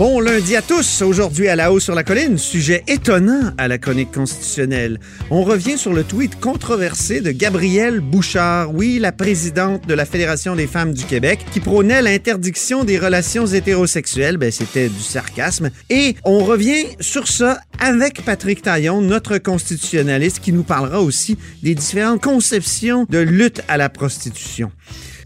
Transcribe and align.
Bon 0.00 0.18
lundi 0.18 0.56
à 0.56 0.62
tous. 0.62 1.02
Aujourd'hui 1.02 1.48
à 1.48 1.56
la 1.56 1.70
haut 1.70 1.78
sur 1.78 1.94
la 1.94 2.02
colline, 2.02 2.38
sujet 2.38 2.82
étonnant 2.88 3.52
à 3.58 3.68
la 3.68 3.76
chronique 3.76 4.10
constitutionnelle. 4.10 4.98
On 5.30 5.42
revient 5.42 5.76
sur 5.76 5.92
le 5.92 6.04
tweet 6.04 6.40
controversé 6.40 7.20
de 7.20 7.32
Gabrielle 7.32 8.00
Bouchard, 8.00 8.74
oui, 8.74 8.98
la 8.98 9.12
présidente 9.12 9.86
de 9.86 9.92
la 9.92 10.06
Fédération 10.06 10.56
des 10.56 10.66
femmes 10.66 10.94
du 10.94 11.04
Québec, 11.04 11.44
qui 11.52 11.60
prônait 11.60 12.00
l'interdiction 12.00 12.82
des 12.82 12.98
relations 12.98 13.44
hétérosexuelles. 13.44 14.38
Ben, 14.38 14.50
c'était 14.50 14.88
du 14.88 15.02
sarcasme. 15.02 15.68
Et 15.90 16.16
on 16.24 16.44
revient 16.44 16.86
sur 17.00 17.28
ça 17.28 17.60
avec 17.78 18.24
Patrick 18.24 18.62
Taillon, 18.62 19.02
notre 19.02 19.36
constitutionnaliste, 19.36 20.40
qui 20.40 20.54
nous 20.54 20.64
parlera 20.64 21.02
aussi 21.02 21.36
des 21.62 21.74
différentes 21.74 22.22
conceptions 22.22 23.04
de 23.10 23.18
lutte 23.18 23.60
à 23.68 23.76
la 23.76 23.90
prostitution. 23.90 24.72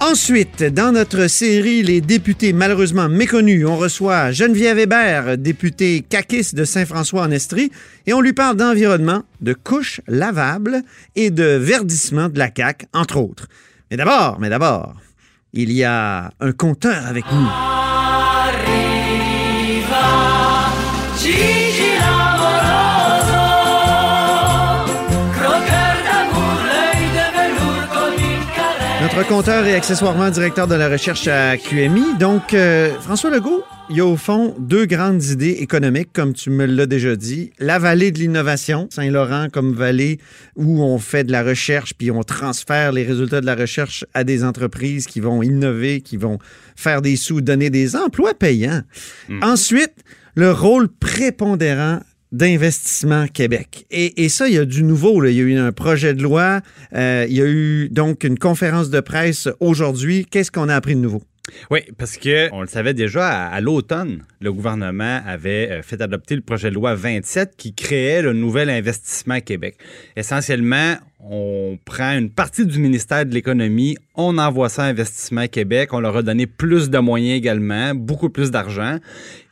Ensuite, 0.01 0.63
dans 0.63 0.93
notre 0.93 1.29
série 1.29 1.83
Les 1.83 2.01
députés 2.01 2.53
malheureusement 2.53 3.09
méconnus, 3.09 3.67
on 3.67 3.77
reçoit 3.77 4.33
Geneviève 4.33 4.79
Hébert, 4.79 5.39
députée 5.39 6.05
caquiste 6.09 6.55
de 6.55 6.65
Saint-François-en-Estrie, 6.65 7.71
et 8.07 8.13
on 8.13 8.21
lui 8.21 8.33
parle 8.33 8.57
d'environnement, 8.57 9.23
de 9.41 9.53
couches 9.53 10.01
lavables 10.07 10.83
et 11.17 11.31
de 11.31 11.45
verdissement 11.45 12.29
de 12.29 12.39
la 12.39 12.51
CAQ, 12.55 12.87
entre 12.93 13.19
autres. 13.19 13.47
Mais 13.91 13.97
d'abord, 13.97 14.39
mais 14.41 14.49
d'abord, 14.51 14.95
il 15.53 15.73
y 15.73 15.85
a 15.85 16.31
un 16.41 16.53
compteur 16.53 17.07
avec 17.07 17.25
nous. 17.33 17.49
Notre 29.17 29.29
compteur 29.29 29.65
et 29.65 29.75
accessoirement 29.77 30.29
directeur 30.29 30.67
de 30.67 30.75
la 30.75 30.89
recherche 30.89 31.29
à 31.29 31.57
QMI. 31.57 32.19
Donc, 32.19 32.53
euh, 32.53 32.99
François 32.99 33.31
Legault, 33.31 33.63
il 33.89 33.97
y 33.97 34.01
a 34.01 34.07
au 34.07 34.17
fond 34.17 34.57
deux 34.59 34.87
grandes 34.87 35.23
idées 35.23 35.57
économiques, 35.61 36.09
comme 36.13 36.33
tu 36.33 36.51
me 36.51 36.67
l'as 36.67 36.87
déjà 36.87 37.15
dit. 37.15 37.53
La 37.61 37.79
vallée 37.79 38.11
de 38.11 38.19
l'innovation, 38.19 38.89
Saint-Laurent 38.91 39.47
comme 39.53 39.73
vallée 39.73 40.19
où 40.57 40.83
on 40.83 40.99
fait 40.99 41.23
de 41.23 41.31
la 41.31 41.45
recherche, 41.45 41.95
puis 41.95 42.11
on 42.11 42.25
transfère 42.25 42.91
les 42.91 43.05
résultats 43.05 43.41
de 43.41 43.47
la 43.47 43.55
recherche 43.55 44.05
à 44.15 44.25
des 44.25 44.43
entreprises 44.43 45.07
qui 45.07 45.21
vont 45.21 45.45
innover, 45.45 46.01
qui 46.01 46.17
vont 46.17 46.41
faire 46.75 47.01
des 47.01 47.15
sous, 47.15 47.41
donner 47.41 47.71
des 47.71 47.95
emplois 47.95 48.35
payants. 48.35 48.83
Ensuite, 49.43 49.95
le 50.35 50.51
rôle 50.51 50.89
prépondérant 50.89 52.01
d'investissement 52.35 53.29
Québec. 53.29 53.87
Et, 53.91 54.25
et, 54.25 54.29
ça, 54.29 54.49
il 54.49 54.55
y 54.55 54.59
a 54.59 54.65
du 54.65 54.83
nouveau. 54.83 55.25
Il 55.25 55.35
y 55.35 55.41
a 55.41 55.45
eu 55.45 55.57
un 55.57 55.71
projet 55.71 56.15
de 56.15 56.23
loi. 56.23 56.61
Euh, 56.93 57.27
il 57.29 57.37
y 57.37 57.41
a 57.41 57.47
eu 57.47 57.89
donc 57.91 58.25
une 58.25 58.39
conférence 58.39 58.91
de 58.91 59.01
presse 59.01 59.49
aujourd'hui. 59.61 60.27
Qu'est-ce 60.29 60.51
qu'on 60.51 60.69
a 60.69 60.75
appris 60.75 60.97
de 60.97 61.01
nouveau? 61.01 61.23
Oui, 61.71 61.81
parce 61.97 62.17
que 62.17 62.49
on 62.53 62.63
le 62.63 62.67
savait 62.67 62.95
déjà 62.95 63.29
à, 63.29 63.55
à 63.55 63.61
l'automne, 63.61 64.25
le 64.41 64.53
gouvernement 64.53 65.21
avait 65.27 65.71
euh, 65.71 65.83
fait 65.83 66.01
adopter 66.01 66.35
le 66.35 66.41
projet 66.41 66.71
de 66.71 66.75
loi 66.75 66.95
27 66.95 67.55
qui 67.57 67.75
créait 67.75 68.23
le 68.23 68.33
nouvel 68.33 68.71
investissement 68.71 69.41
Québec. 69.41 69.77
Essentiellement, 70.17 70.97
on 71.31 71.79
prend 71.85 72.13
une 72.19 72.29
partie 72.29 72.67
du 72.67 72.79
ministère 72.79 73.25
de 73.25 73.33
l'économie, 73.33 73.97
on 74.15 74.37
envoie 74.37 74.69
ça 74.69 74.85
à 74.85 74.87
Investissement 74.89 75.47
Québec, 75.47 75.93
on 75.93 76.01
leur 76.01 76.17
a 76.17 76.23
donné 76.23 76.47
plus 76.47 76.91
de 76.91 76.99
moyens 76.99 77.39
également, 77.39 77.95
beaucoup 77.95 78.29
plus 78.29 78.51
d'argent. 78.51 78.99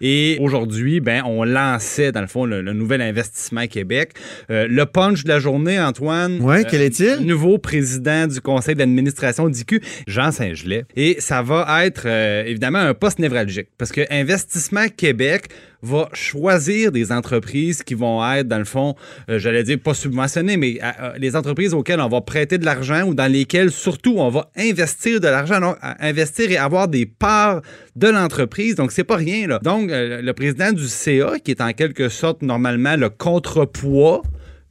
Et 0.00 0.36
aujourd'hui, 0.40 1.00
ben, 1.00 1.22
on 1.24 1.44
lançait, 1.44 2.12
dans 2.12 2.20
le 2.20 2.26
fond, 2.26 2.44
le, 2.44 2.60
le 2.60 2.72
nouvel 2.74 3.00
Investissement 3.00 3.66
Québec. 3.66 4.12
Euh, 4.50 4.66
le 4.68 4.84
punch 4.84 5.24
de 5.24 5.28
la 5.28 5.38
journée, 5.38 5.80
Antoine. 5.80 6.38
Oui, 6.42 6.56
euh, 6.56 6.64
quel 6.68 6.82
est-il? 6.82 7.26
Nouveau 7.26 7.56
président 7.56 8.26
du 8.26 8.40
conseil 8.40 8.74
d'administration 8.74 9.48
d'IQ, 9.48 9.80
Jean 10.06 10.30
Saint-Gelais. 10.30 10.84
Et 10.94 11.16
ça 11.20 11.40
va 11.42 11.86
être, 11.86 12.02
euh, 12.06 12.44
évidemment, 12.44 12.80
un 12.80 12.94
poste 12.94 13.18
névralgique. 13.18 13.68
Parce 13.78 13.92
que 13.92 14.02
Investissement 14.10 14.88
Québec 14.94 15.48
va 15.82 16.08
choisir 16.12 16.92
des 16.92 17.10
entreprises 17.10 17.82
qui 17.82 17.94
vont 17.94 18.24
être, 18.32 18.46
dans 18.46 18.58
le 18.58 18.64
fond, 18.64 18.94
euh, 19.28 19.38
j'allais 19.38 19.64
dire 19.64 19.78
pas 19.82 19.94
subventionnées, 19.94 20.56
mais 20.56 20.78
euh, 20.82 21.12
les 21.18 21.34
entreprises 21.34 21.74
auxquelles 21.74 22.00
on 22.00 22.08
va 22.08 22.20
prêter 22.20 22.56
de 22.58 22.64
l'argent 22.64 23.02
ou 23.02 23.14
dans 23.14 23.30
lesquelles, 23.30 23.70
surtout, 23.70 24.14
on 24.18 24.28
va 24.28 24.50
investir 24.56 25.20
de 25.20 25.26
l'argent, 25.28 25.60
donc 25.60 25.76
investir 26.00 26.50
et 26.50 26.56
avoir 26.56 26.88
des 26.88 27.06
parts 27.06 27.62
de 27.96 28.08
l'entreprise. 28.08 28.76
Donc, 28.76 28.92
c'est 28.92 29.04
pas 29.04 29.16
rien, 29.16 29.48
là. 29.48 29.58
Donc, 29.62 29.90
euh, 29.90 30.22
le 30.22 30.32
président 30.32 30.72
du 30.72 30.86
CA, 30.86 31.38
qui 31.42 31.50
est 31.50 31.60
en 31.60 31.72
quelque 31.72 32.08
sorte, 32.08 32.42
normalement, 32.42 32.96
le 32.96 33.10
contrepoids 33.10 34.22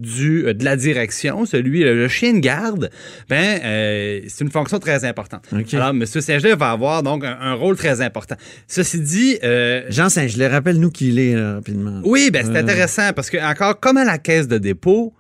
du, 0.01 0.53
de 0.53 0.65
la 0.65 0.75
direction, 0.75 1.45
celui, 1.45 1.83
le, 1.83 2.07
chien 2.07 2.33
de 2.33 2.39
garde, 2.39 2.89
ben, 3.29 3.59
euh, 3.63 4.21
c'est 4.27 4.43
une 4.43 4.51
fonction 4.51 4.79
très 4.79 5.05
importante. 5.05 5.45
Okay. 5.51 5.77
Alors, 5.77 5.89
M. 5.89 6.05
Saint-Gelais 6.05 6.55
va 6.55 6.71
avoir 6.71 7.03
donc 7.03 7.23
un, 7.23 7.37
un, 7.39 7.53
rôle 7.53 7.75
très 7.75 8.01
important. 8.01 8.35
Ceci 8.67 8.99
dit... 8.99 9.37
Euh, 9.43 9.83
Jean 9.89 10.09
Saint-Gelais, 10.09 10.47
rappelle-nous 10.47 10.89
qui 10.89 11.09
il 11.09 11.19
est 11.19 11.35
là, 11.35 11.55
rapidement. 11.55 12.01
Oui, 12.03 12.29
ben, 12.31 12.43
c'est 12.45 12.55
euh... 12.55 12.61
intéressant 12.61 13.13
parce 13.13 13.29
que, 13.29 13.37
encore, 13.37 13.79
comme 13.79 13.97
à 13.97 14.05
la 14.05 14.17
caisse 14.17 14.47
de 14.47 14.57
dépôt, 14.57 15.13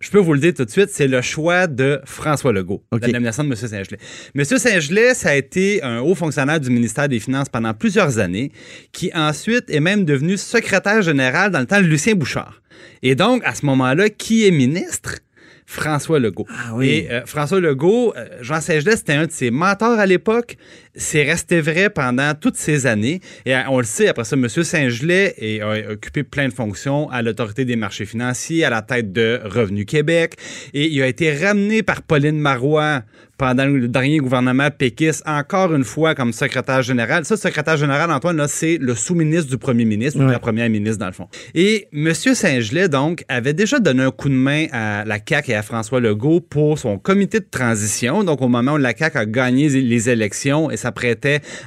je 0.00 0.10
peux 0.10 0.18
vous 0.18 0.32
le 0.32 0.40
dire 0.40 0.54
tout 0.54 0.64
de 0.64 0.70
suite, 0.70 0.90
c'est 0.90 1.08
le 1.08 1.20
choix 1.22 1.66
de 1.66 2.00
François 2.04 2.52
Legault, 2.52 2.82
okay. 2.90 3.06
la 3.06 3.12
nomination 3.14 3.44
de 3.44 3.48
M. 3.48 3.56
Saint-Gelais. 3.56 3.98
M. 4.34 4.44
Saint-Gelais, 4.44 5.14
ça 5.14 5.30
a 5.30 5.34
été 5.34 5.82
un 5.82 6.00
haut 6.00 6.14
fonctionnaire 6.14 6.60
du 6.60 6.70
ministère 6.70 7.08
des 7.08 7.18
Finances 7.18 7.48
pendant 7.48 7.74
plusieurs 7.74 8.18
années, 8.18 8.52
qui 8.92 9.10
ensuite 9.14 9.68
est 9.68 9.80
même 9.80 10.04
devenu 10.04 10.36
secrétaire 10.36 11.02
général 11.02 11.50
dans 11.50 11.60
le 11.60 11.66
temps 11.66 11.80
de 11.80 11.86
Lucien 11.86 12.14
Bouchard. 12.14 12.62
Et 13.02 13.14
donc, 13.14 13.42
à 13.44 13.54
ce 13.54 13.66
moment-là, 13.66 14.08
qui 14.08 14.46
est 14.46 14.50
ministre? 14.50 15.16
François 15.70 16.18
Legault. 16.18 16.46
Ah 16.48 16.74
oui. 16.74 16.88
Et 16.88 17.12
euh, 17.12 17.26
François 17.26 17.60
Legault, 17.60 18.14
euh, 18.16 18.26
Jean 18.40 18.58
Saint-Gelais, 18.58 18.96
c'était 18.96 19.12
un 19.12 19.26
de 19.26 19.30
ses 19.30 19.50
mentors 19.50 19.98
à 19.98 20.06
l'époque. 20.06 20.56
C'est 20.98 21.22
resté 21.22 21.60
vrai 21.60 21.90
pendant 21.90 22.34
toutes 22.34 22.56
ces 22.56 22.86
années. 22.86 23.20
Et 23.46 23.54
euh, 23.54 23.60
on 23.68 23.78
le 23.78 23.84
sait, 23.84 24.08
après 24.08 24.24
ça, 24.24 24.34
M. 24.34 24.48
Saint-Gelais 24.48 25.60
a 25.62 25.92
occupé 25.92 26.24
plein 26.24 26.48
de 26.48 26.52
fonctions 26.52 27.08
à 27.10 27.22
l'autorité 27.22 27.64
des 27.64 27.76
marchés 27.76 28.04
financiers, 28.04 28.64
à 28.64 28.70
la 28.70 28.82
tête 28.82 29.12
de 29.12 29.40
Revenu 29.44 29.84
Québec. 29.84 30.34
Et 30.74 30.88
il 30.88 31.00
a 31.00 31.06
été 31.06 31.32
ramené 31.32 31.84
par 31.84 32.02
Pauline 32.02 32.38
Marois 32.38 33.02
pendant 33.38 33.66
le 33.66 33.86
dernier 33.86 34.18
gouvernement 34.18 34.68
péquiste, 34.70 35.22
encore 35.24 35.72
une 35.72 35.84
fois 35.84 36.16
comme 36.16 36.32
secrétaire 36.32 36.82
général. 36.82 37.24
Ça, 37.24 37.36
secrétaire 37.36 37.76
général, 37.76 38.10
Antoine, 38.10 38.36
là, 38.36 38.48
c'est 38.48 38.78
le 38.78 38.96
sous-ministre 38.96 39.48
du 39.48 39.58
premier 39.58 39.84
ministre, 39.84 40.18
ouais. 40.18 40.26
ou 40.26 40.28
la 40.28 40.40
première 40.40 40.68
ministre, 40.68 40.98
dans 40.98 41.06
le 41.06 41.12
fond. 41.12 41.28
Et 41.54 41.86
M. 41.92 42.12
Saint-Gelais, 42.12 42.88
donc, 42.88 43.24
avait 43.28 43.54
déjà 43.54 43.78
donné 43.78 44.02
un 44.02 44.10
coup 44.10 44.28
de 44.28 44.34
main 44.34 44.66
à 44.72 45.04
la 45.04 45.18
CAQ 45.24 45.52
et 45.52 45.54
à 45.54 45.62
François 45.62 46.00
Legault 46.00 46.40
pour 46.40 46.78
son 46.78 46.98
comité 46.98 47.38
de 47.38 47.46
transition. 47.48 48.24
Donc, 48.24 48.42
au 48.42 48.48
moment 48.48 48.72
où 48.72 48.76
la 48.76 48.94
CAQ 48.94 49.16
a 49.16 49.24
gagné 49.24 49.68
les 49.68 50.10
élections 50.10 50.68
et 50.70 50.76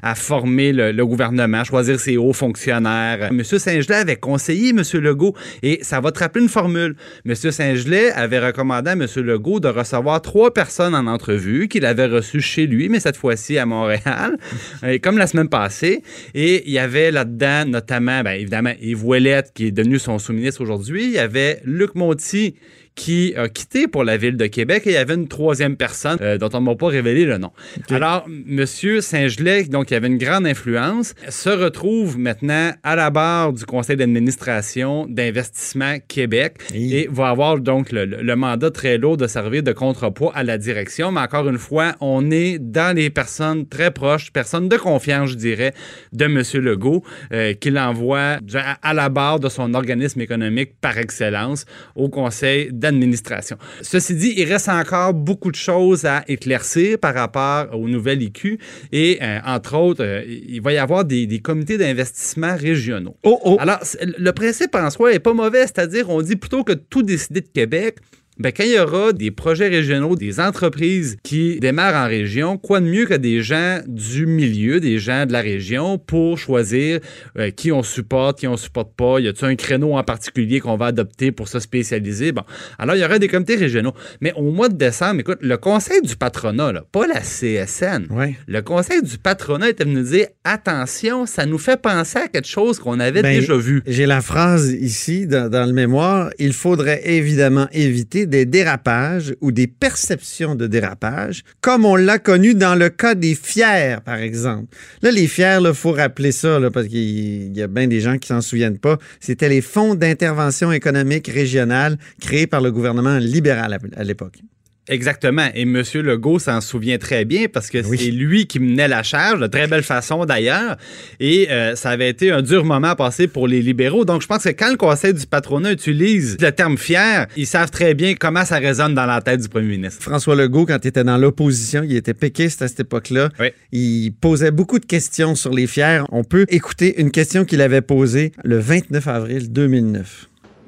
à 0.02 0.16
former 0.16 0.74
le, 0.74 0.92
le, 0.92 1.06
gouvernement, 1.06 1.64
choisir 1.64 2.00
ses 2.00 2.18
hauts 2.18 2.34
fonctionnaires, 2.34 3.30
M. 3.32 3.44
Saint-Gelais 3.44 3.96
avait 3.96 4.16
conseillé 4.16 4.70
M. 4.70 4.84
Legault, 4.94 5.36
et 5.64 5.80
ça 5.82 6.00
va 6.00 6.12
te 6.12 6.20
rappeler 6.20 6.44
une 6.44 6.50
formule. 6.50 6.96
M. 7.26 7.36
Saint-Gelais 7.36 8.12
avait 8.12 8.40
recommandé 8.40 8.92
à 8.92 8.94
M. 8.94 9.06
Legault 9.18 9.60
de 9.60 9.68
recevoir 9.68 10.22
trois 10.22 10.54
personnes 10.54 10.96
en 10.96 11.08
entrevue 11.08 11.68
qu'il 11.68 11.86
avait 11.86 12.06
reçu 12.06 12.42
chez 12.42 12.68
lui, 12.68 12.90
mais 12.90 13.00
cette 13.00 13.18
fois-ci 13.18 13.58
à 13.58 13.66
Montréal, 13.66 14.38
comme 15.04 15.18
la 15.18 15.28
semaine 15.28 15.50
passée. 15.50 16.02
Et 16.34 16.64
il 16.66 16.72
y 16.72 16.80
avait 16.80 17.12
là-dedans 17.12 17.66
notamment, 17.66 18.22
bien, 18.22 18.34
évidemment, 18.34 18.74
Yves 18.82 19.06
Ouellette, 19.06 19.52
qui 19.54 19.68
est 19.68 19.72
devenu 19.72 20.00
son 20.00 20.20
sous-ministre 20.20 20.62
aujourd'hui. 20.62 21.06
Il 21.06 21.12
y 21.12 21.20
avait 21.20 21.62
Luc 21.66 21.96
Monti, 21.96 22.56
qui 22.96 23.34
a 23.36 23.48
quitté 23.48 23.88
pour 23.88 24.04
la 24.04 24.18
ville 24.18 24.38
de 24.38 24.48
Québec 24.48 24.84
et 24.86 24.92
il 24.92 24.94
y 24.94 24.98
avait 24.98 25.16
une 25.16 25.28
troisième 25.28 25.78
personne 25.78 26.18
euh, 26.22 26.38
dont 26.38 26.50
on 26.54 26.60
ne 26.60 26.66
m'a 26.66 26.76
pas 26.76 26.88
révélé 26.88 27.26
le 27.26 27.38
nom. 27.38 27.52
Okay. 27.80 27.96
Alors, 27.96 28.26
M. 28.28 28.66
Saint-Gelais, 28.66 29.64
donc 29.64 29.88
qui 29.88 29.96
avait 29.96 30.08
une 30.08 30.18
grande 30.18 30.46
influence, 30.46 31.14
se 31.30 31.50
retrouve 31.50 32.18
maintenant 32.18 32.72
à 32.84 32.96
la 32.96 33.10
barre 33.10 33.54
du 33.54 33.66
conseil 33.66 33.96
d'administration 33.96 35.08
d'Investissement 35.10 35.98
Québec 36.08 36.58
oui. 36.74 36.96
et 36.96 37.10
va 37.10 37.30
avoir 37.30 37.60
donc 37.60 37.92
le, 37.92 38.06
le, 38.06 38.36
mandat 38.36 38.72
très 38.72 38.98
lourd 38.98 39.18
de 39.18 39.28
servir 39.28 39.64
de 39.64 39.72
contrepoids 39.72 40.32
à 40.36 40.44
la 40.44 40.58
direction. 40.58 41.12
Mais 41.12 41.22
encore 41.22 41.48
une 41.48 41.58
fois, 41.58 41.96
on 42.02 42.30
est 42.32 42.60
dans 42.60 42.96
les 42.96 43.10
personnes 43.10 43.68
très 43.68 43.92
proches, 43.92 44.32
personnes 44.32 44.70
de 44.70 44.78
confiance, 44.78 45.32
je 45.32 45.36
dirais, 45.36 45.74
de 46.12 46.26
M. 46.26 46.42
Legault, 46.62 47.04
euh, 47.32 47.54
qu'il 47.54 47.78
envoie 47.80 48.40
à 48.82 48.94
la 48.94 49.10
barre 49.10 49.40
de 49.40 49.50
son 49.50 49.74
organisme 49.74 50.22
économique 50.22 50.74
par 50.82 50.98
excellence 50.98 51.66
au 51.96 52.10
conseil 52.10 52.70
d'administration. 52.82 53.58
Ceci 53.82 54.16
dit, 54.16 54.34
il 54.36 54.52
reste 54.52 54.68
encore 54.68 55.14
beaucoup 55.14 55.52
de 55.52 55.56
choses 55.56 56.06
à 56.06 56.24
éclaircir 56.28 56.98
par 57.00 57.14
rapport 57.14 57.74
au 57.80 57.88
nouvel 57.88 58.22
IQ 58.22 58.60
et, 58.92 59.20
euh, 59.22 59.40
entre 59.46 59.78
autres, 59.78 60.04
euh, 60.04 60.24
il 60.28 60.62
va 60.62 60.74
y 60.74 60.78
avoir 60.78 61.06
des, 61.06 61.28
des 61.28 61.40
comités 61.40 61.78
d'investissement 61.78 62.56
régionaux. 62.56 63.16
Oh, 63.24 63.40
oh. 63.46 63.58
Alors, 63.60 63.80
le 64.02 64.32
principe 64.32 64.76
en 64.76 64.90
soi 64.90 65.12
n'est 65.12 65.20
pas 65.20 65.34
mauvais, 65.34 65.62
c'est-à-dire, 65.62 66.10
on 66.10 66.22
dit 66.22 66.36
plutôt 66.36 66.64
que 66.64 66.74
tout 66.74 67.04
décider 67.04 67.42
de 67.42 67.48
Québec, 67.48 67.98
Ben, 68.40 68.52
quand 68.56 68.64
il 68.64 68.72
y 68.72 68.80
aura 68.80 69.14
des 69.14 69.30
projets 69.30 69.68
régionaux, 69.68 70.16
des 70.16 70.40
entreprises 70.40 71.18
qui 71.22 71.60
démarrent 71.60 72.06
en 72.06 72.08
région, 72.08 72.58
quoi 72.58 72.80
de 72.80 72.86
mieux 72.86 73.06
que 73.06 73.14
des 73.14 73.42
gens 73.42 73.80
du 73.88 74.26
milieu, 74.26 74.80
des 74.80 74.98
gens 75.00 75.26
de 75.26 75.32
la 75.34 75.42
région 75.42 75.98
pour 76.00 76.38
choisir 76.40 77.00
euh, 77.38 77.52
qui 77.52 77.72
on 77.72 77.84
supporte, 77.84 78.40
qui 78.40 78.48
on 78.48 78.58
supporte 78.58 78.96
pas? 78.96 79.20
Y 79.20 79.28
a-t-il 79.28 79.46
un 79.52 79.56
créneau 79.56 79.96
en 79.96 80.04
particulier 80.04 80.60
qu'on 80.60 80.76
va 80.78 80.88
adopter 80.88 81.32
pour 81.32 81.48
se 81.50 81.60
spécialiser? 81.60 82.32
Bon, 82.32 82.42
alors 82.80 82.96
il 82.96 83.02
y 83.02 83.06
aura 83.06 83.20
des 83.20 83.28
comités 83.28 83.56
régionaux. 83.56 83.94
Mais 84.22 84.34
au 84.36 84.52
mois 84.52 84.70
de 84.70 84.76
décembre, 84.76 85.20
écoute, 85.20 85.40
le 85.42 85.58
conseil 85.58 86.02
du 86.02 86.16
patronat, 86.16 86.72
là, 86.72 86.84
pas 86.92 87.06
la 87.08 87.20
CSN, 87.20 88.08
Ouais. 88.10 88.36
le 88.48 88.62
conseil 88.62 89.04
du 89.04 89.18
patronat 89.18 89.70
était 89.70 89.84
venu 89.84 90.02
dire 90.04 90.28
attention, 90.44 91.26
ça 91.26 91.46
nous 91.46 91.58
fait 91.58 91.80
penser 91.80 92.20
à 92.20 92.28
quelque 92.28 92.48
chose 92.48 92.80
qu'on 92.80 93.00
avait 93.00 93.22
Ben, 93.22 93.40
déjà 93.40 93.56
vu. 93.58 93.84
J'ai 93.86 94.06
la 94.06 94.22
phrase 94.22 94.72
ici 94.72 95.28
dans, 95.28 95.50
dans 95.50 95.66
le 95.66 95.74
mémoire. 95.74 96.32
Il 96.40 96.54
faudrait 96.54 97.02
évidemment 97.06 97.68
éviter 97.72 98.21
des 98.26 98.46
dérapages 98.46 99.36
ou 99.42 99.52
des 99.52 99.68
perceptions 99.68 100.56
de 100.56 100.68
dérapage, 100.68 101.44
comme 101.62 101.86
on 101.86 101.96
l'a 101.96 102.20
connu 102.20 102.54
dans 102.54 102.76
le 102.76 102.90
cas 102.90 103.16
des 103.16 103.36
fiers, 103.36 103.98
par 104.04 104.18
exemple. 104.18 104.76
Là, 105.02 105.12
les 105.12 105.28
fiers, 105.28 105.60
il 105.62 105.74
faut 105.74 105.92
rappeler 105.92 106.32
ça, 106.32 106.60
parce 106.72 106.88
qu'il 106.88 107.56
y 107.56 107.62
a 107.62 107.68
bien 107.68 107.88
des 107.88 108.00
gens 108.00 108.18
qui 108.18 108.28
s'en 108.28 108.42
souviennent 108.42 108.80
pas. 108.80 108.98
C'était 109.20 109.50
les 109.50 109.62
fonds 109.62 109.96
d'intervention 109.96 110.72
économique 110.72 111.28
régionale 111.28 111.98
créés 112.20 112.48
par 112.48 112.62
le 112.62 112.72
gouvernement 112.72 113.18
libéral 113.18 113.78
à 113.96 114.04
l'époque. 114.04 114.40
Exactement. 114.88 115.48
Et 115.54 115.62
M. 115.62 115.84
Legault 115.96 116.40
s'en 116.40 116.60
souvient 116.60 116.98
très 116.98 117.24
bien 117.24 117.46
parce 117.52 117.70
que 117.70 117.78
Oui. 117.86 117.98
c'est 118.00 118.12
lui 118.12 118.48
qui 118.48 118.60
menait 118.60 118.88
la 118.88 119.04
charge, 119.04 119.40
de 119.40 119.48
très 119.48 119.68
belle 119.68 119.84
façon 119.84 120.26
d'ailleurs. 120.26 120.76
Et 121.20 121.50
euh, 121.52 121.76
ça 121.76 121.92
avait 121.92 122.10
été 122.10 122.32
un 122.32 122.42
dur 122.42 122.66
moment 122.66 122.88
à 122.90 122.96
passer 122.96 123.28
pour 123.28 123.48
les 123.48 123.62
libéraux. 123.62 124.06
Donc, 124.06 124.22
je 124.22 124.28
pense 124.28 124.44
que 124.44 124.50
quand 124.50 124.72
le 124.72 124.78
Conseil 124.78 125.14
du 125.14 125.26
patronat 125.28 125.72
utilise 125.72 126.36
le 126.42 126.52
terme 126.52 126.78
fier, 126.78 127.28
ils 127.38 127.46
savent 127.48 127.70
très 127.70 127.94
bien 127.94 128.16
comment 128.16 128.44
ça 128.44 128.58
résonne 128.58 128.96
dans 128.96 129.06
la 129.06 129.22
tête 129.22 129.42
du 129.42 129.50
premier 129.50 129.68
ministre. 129.78 130.02
François 130.02 130.36
Legault, 130.36 130.66
quand 130.66 130.80
il 130.84 130.88
était 130.88 131.04
dans 131.04 131.18
l'opposition, 131.18 131.84
il 131.84 131.96
était 131.96 132.16
péquiste 132.16 132.62
à 132.64 132.68
cette 132.68 132.82
époque-là. 132.82 133.30
Oui. 133.40 133.48
Il 133.72 134.12
posait 134.20 134.52
beaucoup 134.52 134.80
de 134.80 134.86
questions 134.86 135.36
sur 135.36 135.54
les 135.54 135.68
fiers. 135.68 136.02
On 136.12 136.24
peut 136.24 136.46
écouter 136.50 137.00
une 137.00 137.12
question 137.12 137.46
qu'il 137.46 137.62
avait 137.62 137.82
posée 137.82 138.32
le 138.44 138.58
29 138.60 139.08
avril 139.08 139.52
2009. 139.52 140.28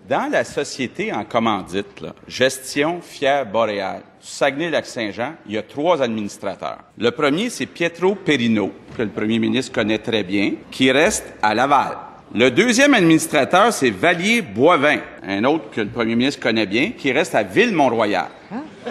Dans 0.10 0.30
la 0.30 0.44
société 0.44 1.14
en 1.14 1.24
commandite, 1.24 2.02
là, 2.02 2.14
gestion 2.28 3.00
fière 3.02 3.46
boréale, 3.46 4.02
Saguenay-Lac-Saint-Jean, 4.20 5.36
il 5.48 5.54
y 5.54 5.58
a 5.58 5.62
trois 5.62 6.02
administrateurs. 6.02 6.80
Le 6.98 7.12
premier, 7.12 7.50
c'est 7.50 7.66
Pietro 7.66 8.14
Perino, 8.16 8.74
que 8.98 9.02
le 9.02 9.10
premier 9.10 9.40
ministre 9.40 9.72
connaît 9.72 10.00
très 10.00 10.24
bien, 10.24 10.56
qui 10.70 10.92
reste 10.92 11.34
à 11.42 11.56
Laval. 11.56 11.96
Le 12.36 12.52
deuxième 12.52 12.94
administrateur, 12.94 13.72
c'est 13.72 13.92
Valier 13.92 14.42
Boivin, 14.42 15.00
un 15.26 15.46
autre 15.46 15.70
que 15.72 15.80
le 15.80 15.88
premier 15.88 16.16
ministre 16.16 16.42
connaît 16.42 16.66
bien, 16.66 16.92
qui 16.98 17.14
reste 17.14 17.34
à 17.34 17.44
Ville-Mont-Royal. 17.44 18.28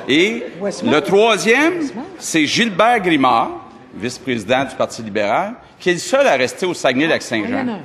Et 0.08 0.44
le 0.84 1.00
troisième, 1.00 1.74
c'est 2.18 2.46
Gilbert 2.46 3.00
Grimard, 3.00 3.68
vice-président 3.94 4.64
du 4.64 4.74
Parti 4.76 5.02
libéral, 5.02 5.56
qui 5.78 5.90
est 5.90 5.94
le 5.94 5.98
seul 5.98 6.26
à 6.26 6.36
rester 6.36 6.64
au 6.64 6.72
Saguenay-Lac-Saint-Jean. 6.72 7.80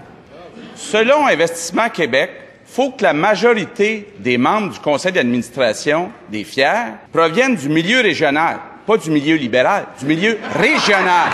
Selon 0.76 1.28
Investissement 1.28 1.90
Québec, 1.90 2.30
faut 2.68 2.92
que 2.92 3.04
la 3.04 3.14
majorité 3.14 4.08
des 4.19 4.38
membres 4.38 4.74
du 4.74 4.80
conseil 4.80 5.12
d'administration 5.12 6.12
des 6.30 6.44
FIER 6.44 6.94
proviennent 7.12 7.56
du 7.56 7.69
milieu 7.69 8.02
régional, 8.02 8.60
pas 8.86 8.98
du 8.98 9.10
milieu 9.10 9.36
libéral, 9.36 9.86
du 10.00 10.06
milieu 10.06 10.38
régional. 10.56 11.30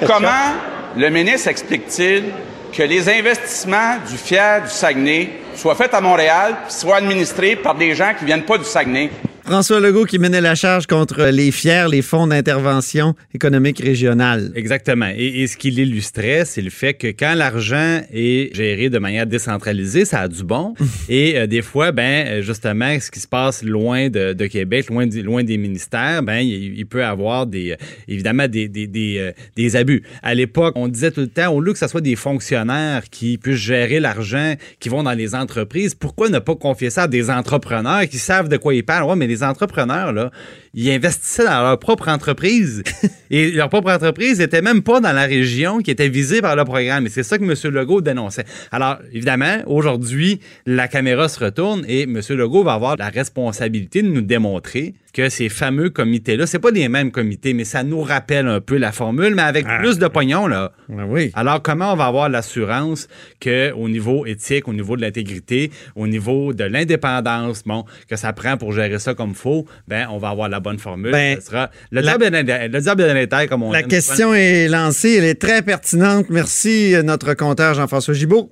Comment 0.06 0.54
le 0.96 1.08
ministre 1.10 1.48
explique-t-il 1.48 2.24
que 2.72 2.82
les 2.82 3.08
investissements 3.08 3.96
du 4.08 4.16
FIER 4.16 4.60
du 4.64 4.70
Saguenay 4.70 5.30
soient 5.54 5.74
faits 5.74 5.94
à 5.94 6.00
Montréal 6.00 6.56
soient 6.68 6.96
administrés 6.96 7.56
par 7.56 7.74
des 7.74 7.94
gens 7.94 8.12
qui 8.18 8.24
viennent 8.24 8.44
pas 8.44 8.58
du 8.58 8.64
Saguenay? 8.64 9.10
François 9.52 9.80
Legault 9.80 10.06
qui 10.06 10.18
menait 10.18 10.40
la 10.40 10.54
charge 10.54 10.86
contre 10.86 11.24
les 11.24 11.50
fiers, 11.50 11.84
les 11.90 12.00
fonds 12.00 12.26
d'intervention 12.26 13.14
économique 13.34 13.80
régionale. 13.80 14.50
Exactement. 14.54 15.10
Et, 15.14 15.42
et 15.42 15.46
ce 15.46 15.58
qu'il 15.58 15.78
illustrait, 15.78 16.46
c'est 16.46 16.62
le 16.62 16.70
fait 16.70 16.94
que 16.94 17.08
quand 17.08 17.34
l'argent 17.34 18.00
est 18.10 18.56
géré 18.56 18.88
de 18.88 18.98
manière 18.98 19.26
décentralisée, 19.26 20.06
ça 20.06 20.20
a 20.20 20.28
du 20.28 20.42
bon. 20.42 20.72
et 21.10 21.36
euh, 21.36 21.46
des 21.46 21.60
fois, 21.60 21.92
ben 21.92 22.26
euh, 22.26 22.40
justement, 22.40 22.98
ce 22.98 23.10
qui 23.10 23.20
se 23.20 23.28
passe 23.28 23.62
loin 23.62 24.08
de, 24.08 24.32
de 24.32 24.46
Québec, 24.46 24.88
loin, 24.88 25.04
des 25.44 25.58
ministères, 25.58 26.22
ben 26.22 26.38
il, 26.38 26.78
il 26.78 26.86
peut 26.86 27.04
avoir 27.04 27.46
des, 27.46 27.72
euh, 27.72 27.76
évidemment 28.08 28.48
des, 28.48 28.68
des, 28.68 28.86
des, 28.86 29.18
euh, 29.18 29.32
des 29.54 29.76
abus. 29.76 30.02
À 30.22 30.32
l'époque, 30.32 30.72
on 30.76 30.88
disait 30.88 31.10
tout 31.10 31.20
le 31.20 31.26
temps, 31.26 31.52
au 31.52 31.60
lieu 31.60 31.74
que 31.74 31.78
ce 31.78 31.88
soit 31.88 32.00
des 32.00 32.16
fonctionnaires 32.16 33.02
qui 33.10 33.36
puissent 33.36 33.56
gérer 33.56 34.00
l'argent, 34.00 34.54
qui 34.80 34.88
vont 34.88 35.02
dans 35.02 35.12
les 35.12 35.34
entreprises, 35.34 35.94
pourquoi 35.94 36.30
ne 36.30 36.38
pas 36.38 36.54
confier 36.54 36.88
ça 36.88 37.02
à 37.02 37.06
des 37.06 37.28
entrepreneurs 37.28 38.08
qui 38.08 38.16
savent 38.16 38.48
de 38.48 38.56
quoi 38.56 38.74
ils 38.74 38.82
parlent? 38.82 39.04
Ouais, 39.04 39.16
mais 39.16 39.26
les 39.26 39.41
entrepreneurs, 39.42 40.12
là, 40.12 40.30
ils 40.74 40.90
investissaient 40.90 41.44
dans 41.44 41.62
leur 41.62 41.78
propre 41.78 42.08
entreprise. 42.08 42.82
et 43.30 43.50
leur 43.50 43.68
propre 43.68 43.90
entreprise 43.90 44.38
n'était 44.38 44.62
même 44.62 44.82
pas 44.82 45.00
dans 45.00 45.12
la 45.12 45.24
région 45.24 45.78
qui 45.78 45.90
était 45.90 46.08
visée 46.08 46.40
par 46.40 46.56
le 46.56 46.64
programme. 46.64 47.06
Et 47.06 47.08
c'est 47.08 47.22
ça 47.22 47.38
que 47.38 47.44
M. 47.44 47.74
Legault 47.74 48.00
dénonçait. 48.00 48.44
Alors, 48.70 48.98
évidemment, 49.12 49.58
aujourd'hui, 49.66 50.40
la 50.66 50.88
caméra 50.88 51.28
se 51.28 51.42
retourne 51.44 51.84
et 51.88 52.02
M. 52.02 52.20
Legault 52.30 52.64
va 52.64 52.74
avoir 52.74 52.96
la 52.96 53.08
responsabilité 53.08 54.02
de 54.02 54.08
nous 54.08 54.22
démontrer 54.22 54.94
que 55.12 55.28
ces 55.28 55.48
fameux 55.50 55.90
comités-là, 55.90 56.46
c'est 56.46 56.58
pas 56.58 56.70
les 56.70 56.88
mêmes 56.88 57.10
comités, 57.10 57.52
mais 57.52 57.64
ça 57.64 57.82
nous 57.82 58.00
rappelle 58.00 58.46
un 58.48 58.60
peu 58.60 58.78
la 58.78 58.92
formule, 58.92 59.34
mais 59.34 59.42
avec 59.42 59.66
plus 59.80 59.98
de 59.98 60.06
pognon, 60.08 60.46
là. 60.46 60.72
Ah 60.90 61.02
oui. 61.06 61.30
Alors, 61.34 61.60
comment 61.60 61.92
on 61.92 61.96
va 61.96 62.06
avoir 62.06 62.28
l'assurance 62.30 63.08
qu'au 63.42 63.88
niveau 63.90 64.24
éthique, 64.24 64.68
au 64.68 64.72
niveau 64.72 64.96
de 64.96 65.02
l'intégrité, 65.02 65.70
au 65.96 66.06
niveau 66.06 66.54
de 66.54 66.64
l'indépendance, 66.64 67.62
bon, 67.64 67.84
que 68.08 68.16
ça 68.16 68.32
prend 68.32 68.56
pour 68.56 68.72
gérer 68.72 68.98
ça 68.98 69.12
comme 69.14 69.34
faut, 69.34 69.66
ben, 69.86 70.06
on 70.10 70.16
va 70.18 70.30
avoir 70.30 70.48
la 70.48 70.60
bonne 70.60 70.78
formule. 70.78 71.12
Ben, 71.12 71.36
Ce 71.40 71.46
sera 71.46 71.70
le 71.90 72.00
la- 72.00 72.16
diable 72.16 72.36
le 72.72 72.80
diable 72.80 73.12
détails, 73.14 73.48
comme 73.48 73.62
on 73.64 73.72
La 73.72 73.80
aime 73.80 73.88
question 73.88 74.32
est 74.34 74.68
lancée, 74.68 75.16
elle 75.18 75.24
est 75.24 75.40
très 75.40 75.60
pertinente. 75.62 76.26
Merci, 76.30 76.94
notre 77.04 77.34
compteur 77.34 77.74
Jean-François 77.74 78.14
Gibault. 78.14 78.50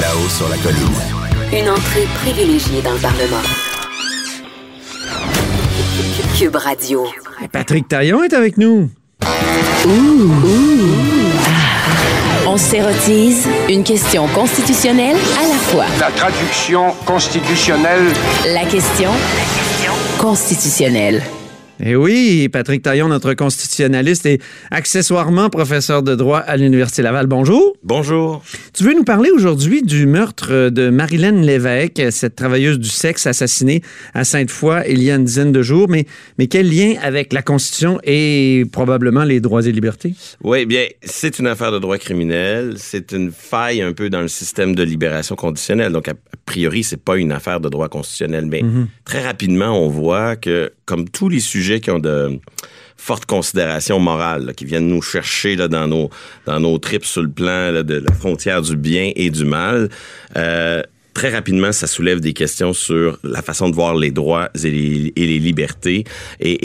Là-haut 0.00 0.28
sur 0.28 0.48
la 0.48 0.56
colline. 0.58 1.19
Une 1.52 1.68
entrée 1.68 2.06
privilégiée 2.22 2.80
dans 2.80 2.92
le 2.92 2.98
Parlement. 2.98 3.42
Cube 6.38 6.54
Radio. 6.54 7.04
Patrick 7.50 7.88
Taillon 7.88 8.22
est 8.22 8.32
avec 8.34 8.56
nous. 8.56 8.88
On 12.46 12.56
s'érotise 12.56 13.48
une 13.68 13.82
question 13.82 14.28
constitutionnelle 14.28 15.16
à 15.16 15.48
la 15.48 15.54
fois. 15.54 15.86
La 15.98 16.12
traduction 16.12 16.92
constitutionnelle 17.04 18.12
La 18.46 18.64
question 18.64 19.10
constitutionnelle. 20.18 21.20
Eh 21.82 21.96
oui, 21.96 22.50
Patrick 22.52 22.82
Taillon, 22.82 23.08
notre 23.08 23.32
constitutionnaliste 23.32 24.26
et 24.26 24.38
accessoirement 24.70 25.48
professeur 25.48 26.02
de 26.02 26.14
droit 26.14 26.40
à 26.40 26.58
l'Université 26.58 27.00
Laval. 27.00 27.26
Bonjour. 27.26 27.74
Bonjour. 27.82 28.42
Tu 28.74 28.84
veux 28.84 28.92
nous 28.92 29.04
parler 29.04 29.30
aujourd'hui 29.30 29.80
du 29.80 30.04
meurtre 30.04 30.68
de 30.68 30.90
Marilyn 30.90 31.40
Lévesque, 31.40 32.02
cette 32.10 32.36
travailleuse 32.36 32.78
du 32.78 32.90
sexe 32.90 33.26
assassinée 33.26 33.80
à 34.12 34.24
Sainte-Foy 34.24 34.82
il 34.90 35.02
y 35.02 35.10
a 35.10 35.14
une 35.14 35.24
dizaine 35.24 35.52
de 35.52 35.62
jours. 35.62 35.88
Mais, 35.88 36.04
mais 36.36 36.48
quel 36.48 36.70
lien 36.70 36.96
avec 37.02 37.32
la 37.32 37.40
Constitution 37.40 37.98
et 38.04 38.64
probablement 38.72 39.24
les 39.24 39.40
droits 39.40 39.64
et 39.66 39.72
libertés? 39.72 40.12
Oui, 40.44 40.66
bien, 40.66 40.84
c'est 41.02 41.38
une 41.38 41.46
affaire 41.46 41.72
de 41.72 41.78
droit 41.78 41.96
criminel. 41.96 42.74
C'est 42.76 43.12
une 43.12 43.32
faille 43.32 43.80
un 43.80 43.94
peu 43.94 44.10
dans 44.10 44.20
le 44.20 44.28
système 44.28 44.74
de 44.74 44.82
libération 44.82 45.34
conditionnelle. 45.34 45.92
Donc, 45.92 46.08
a, 46.08 46.14
priori, 46.44 46.82
c'est 46.82 47.02
pas 47.02 47.16
une 47.16 47.32
affaire 47.32 47.60
de 47.60 47.70
droit 47.70 47.88
constitutionnel. 47.88 48.44
Mais 48.46 48.62
très 49.06 49.24
rapidement, 49.24 49.82
on 49.82 49.88
voit 49.88 50.36
que, 50.36 50.72
comme 50.84 51.08
tous 51.08 51.30
les 51.30 51.40
sujets 51.40 51.69
qui 51.78 51.90
ont 51.90 51.98
de 52.00 52.38
fortes 52.96 53.26
considérations 53.26 53.98
morales, 54.00 54.44
là, 54.46 54.52
qui 54.52 54.64
viennent 54.64 54.88
nous 54.88 55.02
chercher 55.02 55.56
là, 55.56 55.68
dans 55.68 55.86
nos 55.86 56.10
dans 56.46 56.60
nos 56.60 56.76
tripes 56.78 57.04
sur 57.06 57.22
le 57.22 57.30
plan 57.30 57.70
là, 57.70 57.82
de 57.82 57.94
la 57.94 58.12
frontière 58.12 58.60
du 58.62 58.76
bien 58.76 59.12
et 59.16 59.30
du 59.30 59.44
mal, 59.44 59.88
euh, 60.36 60.82
très 61.14 61.30
rapidement, 61.30 61.72
ça 61.72 61.86
soulève 61.86 62.20
des 62.20 62.32
questions 62.34 62.72
sur 62.72 63.18
la 63.24 63.42
façon 63.42 63.68
de 63.68 63.74
voir 63.74 63.94
les 63.96 64.10
droits 64.10 64.48
et 64.54 64.70
les, 64.70 65.12
et 65.16 65.26
les 65.26 65.38
libertés. 65.38 66.04
Et, 66.40 66.58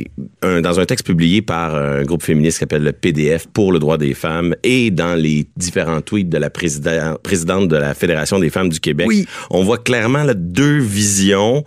et 0.00 0.10
un- 0.42 0.60
dans 0.62 0.80
un 0.80 0.84
texte 0.84 1.06
publié 1.06 1.42
par 1.42 1.74
un 1.76 2.02
groupe 2.02 2.22
féministe 2.22 2.56
qui 2.56 2.60
s'appelle 2.60 2.82
le 2.82 2.92
PDF 2.92 3.46
pour 3.52 3.70
le 3.70 3.78
droit 3.78 3.96
des 3.98 4.14
femmes 4.14 4.56
et 4.64 4.90
dans 4.90 5.14
les 5.14 5.46
différents 5.56 6.00
tweets 6.00 6.28
de 6.28 6.38
la 6.38 6.50
président- 6.50 7.16
présidente 7.22 7.68
de 7.68 7.76
la 7.76 7.94
Fédération 7.94 8.38
des 8.40 8.50
femmes 8.50 8.68
du 8.70 8.80
Québec, 8.80 9.06
Oui. 9.06 9.26
on 9.50 9.62
voit 9.62 9.78
clairement 9.78 10.24
là, 10.24 10.34
deux 10.34 10.78
visions 10.78 11.62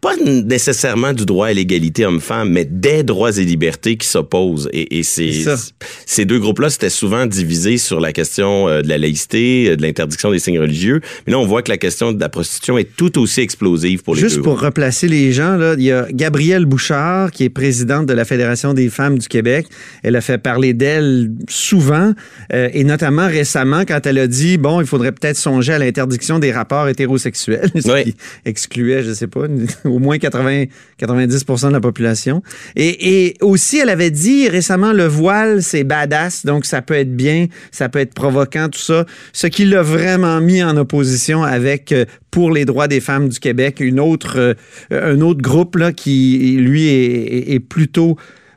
pas 0.00 0.14
nécessairement 0.24 1.12
du 1.12 1.24
droit 1.26 1.48
à 1.48 1.52
l'égalité 1.52 2.04
homme-femme, 2.06 2.50
mais 2.50 2.64
des 2.64 3.02
droits 3.02 3.36
et 3.36 3.44
libertés 3.44 3.96
qui 3.96 4.06
s'opposent. 4.06 4.68
Et, 4.72 4.98
et 4.98 5.02
c'est, 5.02 5.32
C'est 5.32 5.56
ça. 5.56 5.56
ces 6.04 6.24
deux 6.24 6.38
groupes-là, 6.38 6.70
c'était 6.70 6.90
souvent 6.90 7.26
divisés 7.26 7.78
sur 7.78 7.98
la 8.00 8.12
question 8.12 8.68
euh, 8.68 8.82
de 8.82 8.88
la 8.88 8.98
laïcité, 8.98 9.70
euh, 9.70 9.76
de 9.76 9.82
l'interdiction 9.82 10.30
des 10.30 10.38
signes 10.38 10.60
religieux. 10.60 11.00
Mais 11.26 11.32
là, 11.32 11.38
on 11.38 11.46
voit 11.46 11.62
que 11.62 11.70
la 11.70 11.78
question 11.78 12.12
de 12.12 12.20
la 12.20 12.28
prostitution 12.28 12.78
est 12.78 12.88
tout 12.96 13.18
aussi 13.18 13.40
explosive 13.40 14.02
pour 14.02 14.14
les 14.14 14.20
Juste 14.20 14.36
deux 14.36 14.42
pour 14.42 14.52
groupes. 14.54 14.66
replacer 14.66 15.08
les 15.08 15.32
gens, 15.32 15.56
là, 15.56 15.74
il 15.76 15.84
y 15.84 15.92
a 15.92 16.06
Gabrielle 16.12 16.66
Bouchard, 16.66 17.30
qui 17.30 17.44
est 17.44 17.48
présidente 17.50 18.06
de 18.06 18.12
la 18.12 18.24
Fédération 18.24 18.74
des 18.74 18.88
femmes 18.90 19.18
du 19.18 19.28
Québec. 19.28 19.66
Elle 20.02 20.16
a 20.16 20.20
fait 20.20 20.38
parler 20.38 20.72
d'elle 20.74 21.30
souvent, 21.48 22.12
euh, 22.52 22.68
et 22.72 22.84
notamment 22.84 23.26
récemment, 23.26 23.82
quand 23.86 24.06
elle 24.06 24.18
a 24.18 24.26
dit, 24.26 24.58
bon, 24.58 24.80
il 24.80 24.86
faudrait 24.86 25.12
peut-être 25.12 25.36
songer 25.36 25.72
à 25.72 25.78
l'interdiction 25.78 26.38
des 26.38 26.52
rapports 26.52 26.88
hétérosexuels, 26.88 27.70
ce 27.80 27.90
Oui. 27.90 28.04
qui 28.04 28.14
excluait, 28.44 29.02
je 29.02 29.12
sais 29.12 29.26
pas, 29.26 29.46
une- 29.46 29.66
au 29.90 29.98
moins 29.98 30.18
80, 30.18 30.64
90% 31.00 31.68
de 31.68 31.72
la 31.72 31.80
population. 31.80 32.42
Et, 32.76 33.34
aussi, 33.40 33.78
elle 33.78 33.88
avait 33.88 34.10
dit 34.10 34.48
récemment, 34.48 34.92
le 34.92 35.06
voile, 35.06 35.62
c'est 35.62 35.84
badass, 35.84 36.44
donc 36.44 36.64
ça 36.64 36.82
peut 36.82 36.94
être 36.94 37.14
bien, 37.14 37.46
ça 37.70 37.88
peut 37.88 37.98
être 37.98 38.14
provoquant, 38.14 38.68
tout 38.68 38.80
ça. 38.80 39.06
Ce 39.32 39.46
qui 39.46 39.64
l'a 39.64 39.82
vraiment 39.82 40.40
mis 40.40 40.62
en 40.62 40.76
opposition 40.76 41.42
avec 41.42 41.92
euh, 41.92 42.04
pour 42.30 42.50
les 42.50 42.64
droits 42.64 42.88
des 42.88 43.00
femmes 43.00 43.28
du 43.28 43.38
Québec, 43.38 43.80
une 43.80 44.00
autre, 44.00 44.38
euh, 44.38 44.54
un 44.90 45.20
autre 45.20 45.40
groupe 45.40 45.76
là, 45.76 45.92
qui, 45.92 46.56
lui, 46.58 46.88
est 46.88 47.60
plutôt 47.60 48.16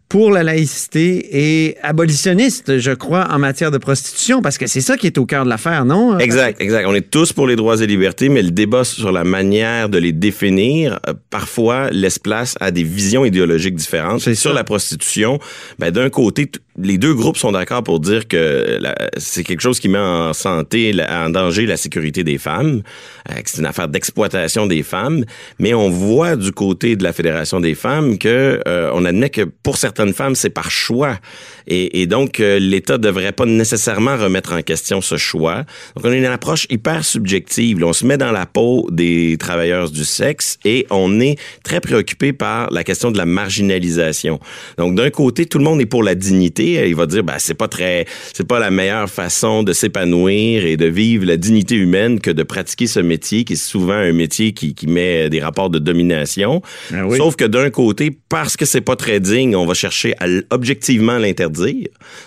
pour 0.09 0.31
la 0.31 0.41
laïcité 0.41 1.27
et 1.31 1.77
abolitionniste, 1.83 2.79
je 2.79 2.91
crois, 2.91 3.27
en 3.31 3.37
matière 3.37 3.69
de 3.69 3.77
prostitution, 3.77 4.41
parce 4.41 4.57
que 4.57 4.65
c'est 4.65 4.81
ça 4.81 4.97
qui 4.97 5.05
est 5.05 5.19
au 5.19 5.25
cœur 5.27 5.43
de 5.43 5.49
l'affaire, 5.49 5.85
non? 5.85 6.17
Exact, 6.17 6.59
exact. 6.59 6.85
On 6.87 6.95
est 6.95 7.11
tous 7.11 7.31
pour 7.31 7.45
les 7.45 7.55
droits 7.55 7.79
et 7.79 7.85
libertés, 7.85 8.27
mais 8.27 8.41
le 8.41 8.49
débat 8.49 8.83
sur 8.83 9.11
la 9.11 9.23
manière 9.23 9.87
de 9.87 9.99
les 9.99 10.11
définir, 10.11 10.99
euh, 11.07 11.13
parfois, 11.29 11.91
laisse 11.91 12.17
place 12.17 12.55
à 12.59 12.71
des 12.71 12.83
visions 12.83 13.23
idéologiques 13.23 13.75
différentes. 13.75 14.21
C'est 14.21 14.33
Sur 14.33 14.49
ça. 14.51 14.55
la 14.55 14.63
prostitution, 14.63 15.37
ben, 15.77 15.91
d'un 15.91 16.09
côté, 16.09 16.49
les 16.81 16.97
deux 16.97 17.13
groupes 17.13 17.37
sont 17.37 17.51
d'accord 17.51 17.83
pour 17.83 17.99
dire 17.99 18.27
que 18.27 18.79
c'est 19.17 19.43
quelque 19.43 19.61
chose 19.61 19.79
qui 19.79 19.89
met 19.89 19.97
en 19.99 20.33
santé, 20.33 20.91
la- 20.93 21.25
en 21.25 21.29
danger 21.29 21.65
la 21.67 21.77
sécurité 21.77 22.23
des 22.23 22.37
femmes, 22.39 22.81
euh, 23.29 23.35
que 23.41 23.49
c'est 23.49 23.59
une 23.59 23.65
affaire 23.65 23.89
d'exploitation 23.89 24.65
des 24.65 24.81
femmes, 24.81 25.23
mais 25.59 25.73
on 25.75 25.89
voit 25.89 26.35
du 26.35 26.51
côté 26.51 26.95
de 26.95 27.03
la 27.03 27.13
Fédération 27.13 27.59
des 27.59 27.75
femmes 27.75 28.17
que 28.17 28.59
euh, 28.67 28.89
on 28.95 29.05
admet 29.05 29.29
que 29.29 29.41
pour 29.41 29.77
certaines 29.99 30.13
femmes, 30.13 30.35
c'est 30.35 30.49
par 30.49 30.71
choix. 30.71 31.19
Et, 31.69 32.01
et 32.01 32.07
donc, 32.07 32.39
euh, 32.39 32.59
l'État 32.59 32.97
devrait 32.97 33.31
pas 33.31 33.45
nécessairement 33.45 34.17
remettre 34.17 34.53
en 34.53 34.61
question 34.61 35.01
ce 35.01 35.17
choix. 35.17 35.65
Donc, 35.95 36.05
on 36.05 36.09
a 36.09 36.15
une 36.15 36.25
approche 36.25 36.65
hyper 36.69 37.05
subjective. 37.05 37.79
Là, 37.79 37.87
on 37.87 37.93
se 37.93 38.05
met 38.05 38.17
dans 38.17 38.31
la 38.31 38.45
peau 38.45 38.87
des 38.91 39.37
travailleurs 39.39 39.91
du 39.91 40.03
sexe 40.03 40.57
et 40.65 40.87
on 40.89 41.19
est 41.21 41.37
très 41.63 41.79
préoccupé 41.79 42.33
par 42.33 42.71
la 42.71 42.83
question 42.83 43.11
de 43.11 43.17
la 43.17 43.25
marginalisation. 43.25 44.39
Donc, 44.77 44.95
d'un 44.95 45.11
côté, 45.11 45.45
tout 45.45 45.59
le 45.59 45.63
monde 45.63 45.79
est 45.79 45.85
pour 45.85 46.03
la 46.03 46.15
dignité. 46.15 46.87
Il 46.87 46.95
va 46.95 47.05
dire, 47.05 47.23
ben, 47.23 47.35
c'est 47.37 47.53
pas 47.53 47.67
très, 47.67 48.05
c'est 48.33 48.47
pas 48.47 48.59
la 48.59 48.71
meilleure 48.71 49.09
façon 49.09 49.61
de 49.61 49.71
s'épanouir 49.73 50.65
et 50.65 50.75
de 50.75 50.87
vivre 50.87 51.25
la 51.25 51.37
dignité 51.37 51.75
humaine 51.75 52.19
que 52.19 52.31
de 52.31 52.43
pratiquer 52.43 52.87
ce 52.87 52.99
métier, 52.99 53.43
qui 53.43 53.53
est 53.53 53.55
souvent 53.55 53.93
un 53.93 54.13
métier 54.13 54.53
qui, 54.53 54.73
qui 54.73 54.87
met 54.87 55.29
des 55.29 55.39
rapports 55.39 55.69
de 55.69 55.77
domination. 55.77 56.61
Ah 56.91 57.05
oui. 57.05 57.17
Sauf 57.17 57.35
que 57.35 57.45
d'un 57.45 57.69
côté, 57.69 58.17
parce 58.29 58.57
que 58.57 58.65
c'est 58.65 58.81
pas 58.81 58.95
très 58.95 59.19
digne, 59.19 59.55
on 59.55 59.65
va 59.65 59.75
chercher 59.75 60.15
à 60.19 60.25
objectivement 60.49 61.17
l'interdire. 61.17 61.58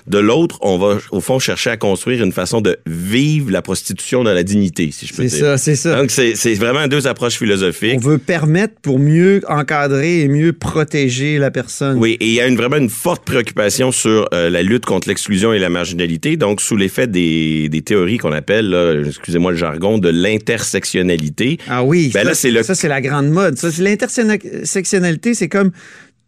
De 0.06 0.18
l'autre, 0.18 0.58
on 0.62 0.78
va 0.78 0.98
au 1.10 1.20
fond 1.20 1.38
chercher 1.38 1.70
à 1.70 1.76
construire 1.76 2.22
une 2.22 2.32
façon 2.32 2.60
de 2.60 2.76
vivre 2.86 3.50
la 3.50 3.62
prostitution 3.62 4.22
dans 4.24 4.32
la 4.34 4.42
dignité, 4.42 4.90
si 4.92 5.06
je 5.06 5.14
peux 5.14 5.28
C'est 5.28 5.36
dire. 5.36 5.46
ça, 5.46 5.58
c'est 5.58 5.76
ça. 5.76 5.96
Donc 5.96 6.10
c'est 6.10 6.34
c'est 6.34 6.54
vraiment 6.54 6.86
deux 6.88 7.06
approches 7.06 7.36
philosophiques. 7.38 7.94
On 7.96 8.08
veut 8.08 8.18
permettre 8.18 8.74
pour 8.82 8.98
mieux 8.98 9.40
encadrer 9.48 10.20
et 10.20 10.28
mieux 10.28 10.52
protéger 10.52 11.38
la 11.38 11.50
personne. 11.50 11.98
Oui, 11.98 12.16
et 12.20 12.26
il 12.26 12.32
y 12.34 12.40
a 12.40 12.46
une, 12.46 12.56
vraiment 12.56 12.76
une 12.76 12.90
forte 12.90 13.24
préoccupation 13.24 13.92
sur 13.92 14.28
euh, 14.34 14.50
la 14.50 14.62
lutte 14.62 14.84
contre 14.84 15.08
l'exclusion 15.08 15.52
et 15.52 15.58
la 15.58 15.68
marginalité, 15.70 16.36
donc 16.36 16.60
sous 16.60 16.76
l'effet 16.76 17.06
des, 17.06 17.68
des 17.68 17.82
théories 17.82 18.18
qu'on 18.18 18.32
appelle, 18.32 19.04
excusez-moi 19.06 19.52
le 19.52 19.56
jargon, 19.56 19.98
de 19.98 20.08
l'intersectionnalité. 20.08 21.58
Ah 21.68 21.84
oui, 21.84 22.10
Ben 22.12 22.20
ça, 22.22 22.28
là, 22.28 22.34
c'est 22.34 22.50
le- 22.50 22.62
ça, 22.62 22.74
c'est 22.74 22.88
la 22.88 23.00
grande 23.00 23.28
mode. 23.30 23.56
C'est 23.58 23.78
L'intersectionnalité, 23.78 25.34
c'est 25.34 25.48
comme 25.48 25.70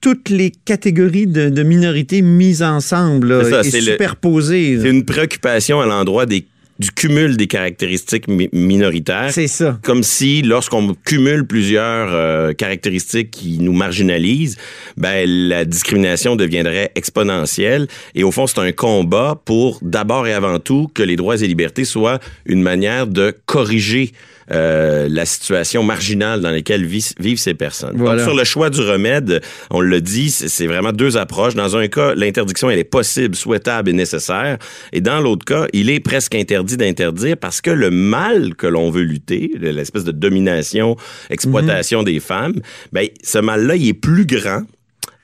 toutes 0.04 0.28
les 0.28 0.50
catégories 0.50 1.26
de, 1.26 1.48
de 1.48 1.62
minorités 1.62 2.20
mises 2.20 2.62
ensemble 2.62 3.38
là, 3.38 3.44
C'est 3.44 3.70
ça, 3.70 3.78
et 3.78 3.80
superposées. 3.80 4.78
C'est 4.82 4.90
une 4.90 5.06
préoccupation 5.06 5.80
à 5.80 5.86
l'endroit 5.86 6.26
des 6.26 6.44
du 6.78 6.90
cumul 6.90 7.36
des 7.36 7.46
caractéristiques 7.46 8.26
mi- 8.26 8.48
minoritaires. 8.52 9.30
C'est 9.30 9.46
ça. 9.46 9.78
Comme 9.82 10.02
si, 10.02 10.42
lorsqu'on 10.42 10.94
cumule 11.04 11.46
plusieurs 11.46 12.08
euh, 12.12 12.52
caractéristiques 12.52 13.30
qui 13.30 13.58
nous 13.60 13.72
marginalisent, 13.72 14.56
ben 14.96 15.24
la 15.28 15.64
discrimination 15.64 16.34
deviendrait 16.36 16.90
exponentielle. 16.96 17.86
Et 18.14 18.24
au 18.24 18.30
fond, 18.32 18.46
c'est 18.46 18.58
un 18.58 18.72
combat 18.72 19.40
pour 19.44 19.78
d'abord 19.82 20.26
et 20.26 20.32
avant 20.32 20.58
tout 20.58 20.88
que 20.94 21.02
les 21.02 21.16
droits 21.16 21.36
et 21.40 21.46
libertés 21.46 21.84
soient 21.84 22.18
une 22.46 22.62
manière 22.62 23.06
de 23.06 23.32
corriger 23.46 24.10
euh, 24.50 25.08
la 25.10 25.24
situation 25.24 25.82
marginale 25.82 26.42
dans 26.42 26.50
laquelle 26.50 26.84
vi- 26.84 27.14
vivent 27.18 27.38
ces 27.38 27.54
personnes. 27.54 27.94
Voilà. 27.96 28.16
Donc, 28.18 28.28
sur 28.28 28.36
le 28.36 28.44
choix 28.44 28.68
du 28.68 28.80
remède, 28.82 29.40
on 29.70 29.80
le 29.80 30.02
dit, 30.02 30.30
c'est 30.30 30.66
vraiment 30.66 30.92
deux 30.92 31.16
approches. 31.16 31.54
Dans 31.54 31.78
un 31.78 31.88
cas, 31.88 32.14
l'interdiction, 32.14 32.68
elle 32.68 32.78
est 32.78 32.84
possible, 32.84 33.34
souhaitable 33.36 33.88
et 33.88 33.94
nécessaire. 33.94 34.58
Et 34.92 35.00
dans 35.00 35.20
l'autre 35.20 35.46
cas, 35.46 35.66
il 35.72 35.88
est 35.88 36.00
presque 36.00 36.34
interdit 36.34 36.63
d'interdire 36.64 37.36
parce 37.36 37.60
que 37.60 37.70
le 37.70 37.90
mal 37.90 38.54
que 38.54 38.66
l'on 38.66 38.90
veut 38.90 39.02
lutter, 39.02 39.52
l'espèce 39.58 40.04
de 40.04 40.12
domination, 40.12 40.96
exploitation 41.30 42.02
des 42.02 42.20
femmes, 42.20 42.60
ben, 42.92 43.08
ce 43.22 43.38
mal-là, 43.38 43.76
il 43.76 43.88
est 43.88 43.94
plus 43.94 44.26
grand 44.26 44.62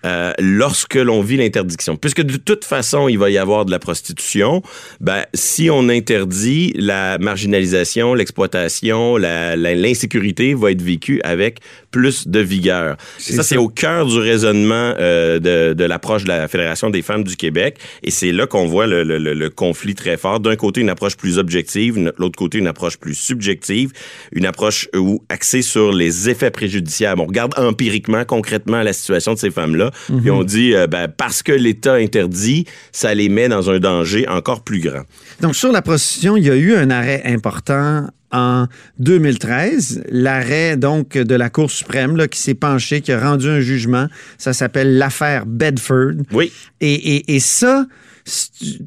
euh, 0.07 0.33
lorsque 0.39 0.95
l'on 0.95 1.21
vit 1.21 1.37
l'interdiction. 1.37 1.97
Puisque 1.97 2.23
de 2.23 2.39
toute 2.39 2.65
façon, 2.65 3.09
il 3.09 3.19
va 3.19 3.29
y 3.29 3.37
avoir 3.37 3.67
de 3.67 3.71
la 3.71 3.79
prostitution, 3.79 4.63
ben, 5.01 5.25
si 5.35 5.69
on 5.69 5.91
interdit 5.91 6.73
la 6.75 7.19
marginalisation, 7.19 8.15
l'exploitation, 8.15 9.19
l'insécurité 9.19 10.55
va 10.55 10.71
être 10.71 10.81
vécue 10.81 11.21
avec 11.23 11.61
plus 11.91 12.29
de 12.29 12.41
vigueur. 12.41 12.97
Et 13.29 13.33
ça, 13.33 13.43
c'est 13.43 13.57
au 13.57 13.69
cœur 13.69 14.07
du 14.07 14.19
raisonnement 14.19 14.95
euh, 14.99 15.39
de, 15.39 15.75
de 15.75 15.85
l'approche 15.85 16.25
de 16.25 16.29
la 16.29 16.47
Fédération 16.49 16.91
des 16.91 17.03
femmes 17.03 17.25
du 17.25 17.37
Québec. 17.37 17.79
Et 18.03 18.11
c'est 18.11 18.33
là 18.33 18.47
qu'on 18.47 18.67
voit 18.67 18.87
le, 18.87 19.03
le- 19.03 19.19
le- 19.19 19.35
le 19.35 19.51
conflit 19.51 19.95
très 19.95 20.17
fort. 20.17 20.41
D'un 20.41 20.57
côté, 20.57 20.81
une 20.81 20.89
approche 20.91 21.17
plus 21.17 21.39
objective, 21.39 22.03
de 22.03 22.13
l'autre 22.19 22.39
côté, 22.39 22.59
une 22.59 22.67
approche 22.69 22.97
plus 22.97 23.15
subjective, 23.15 23.91
une 24.33 24.47
approche 24.47 24.89
où 24.97 25.23
axée 25.29 25.63
sur 25.63 25.93
les 25.93 26.29
effets 26.29 26.51
préjudiciables. 26.51 27.21
On 27.21 27.27
regarde 27.27 27.55
empiriquement, 27.57 28.25
concrètement 28.25 28.83
la 28.83 28.93
situation 28.93 29.35
de 29.35 29.39
ces 29.39 29.51
femmes-là, 29.51 29.91
puis 30.21 30.31
on 30.31 30.45
dit, 30.45 30.75
euh, 30.75 30.87
ben, 30.87 31.09
parce 31.09 31.43
que 31.43 31.53
l'État 31.53 31.95
interdit, 31.95 32.67
ça 32.93 33.15
les 33.15 33.29
met 33.29 33.49
dans 33.49 33.71
un 33.71 33.79
danger 33.81 34.29
encore 34.29 34.63
plus 34.63 34.81
grand. 34.81 35.03
Donc, 35.41 35.57
sur 35.57 35.73
la 35.73 35.83
prostitution, 35.83 36.37
il 36.37 36.45
y 36.47 36.51
a 36.51 36.55
eu 36.57 36.75
un 36.75 36.91
arrêt 36.91 37.23
important 37.25 38.07
en 38.33 38.67
2013, 38.99 40.05
l'arrêt 40.11 40.77
donc 40.77 41.13
de 41.17 41.35
la 41.35 41.51
Cour 41.51 41.71
suprême 41.71 42.17
là, 42.17 42.29
qui 42.29 42.39
s'est 42.39 42.55
penché, 42.55 43.01
qui 43.01 43.13
a 43.13 43.21
rendu 43.21 43.49
un 43.49 43.61
jugement. 43.61 44.07
Ça 44.39 44.53
s'appelle 44.53 44.99
l'affaire 44.99 45.47
Bedford. 45.47 46.15
Oui. 46.33 46.53
Et, 46.81 47.17
et, 47.17 47.35
et 47.35 47.41
ça, 47.41 47.87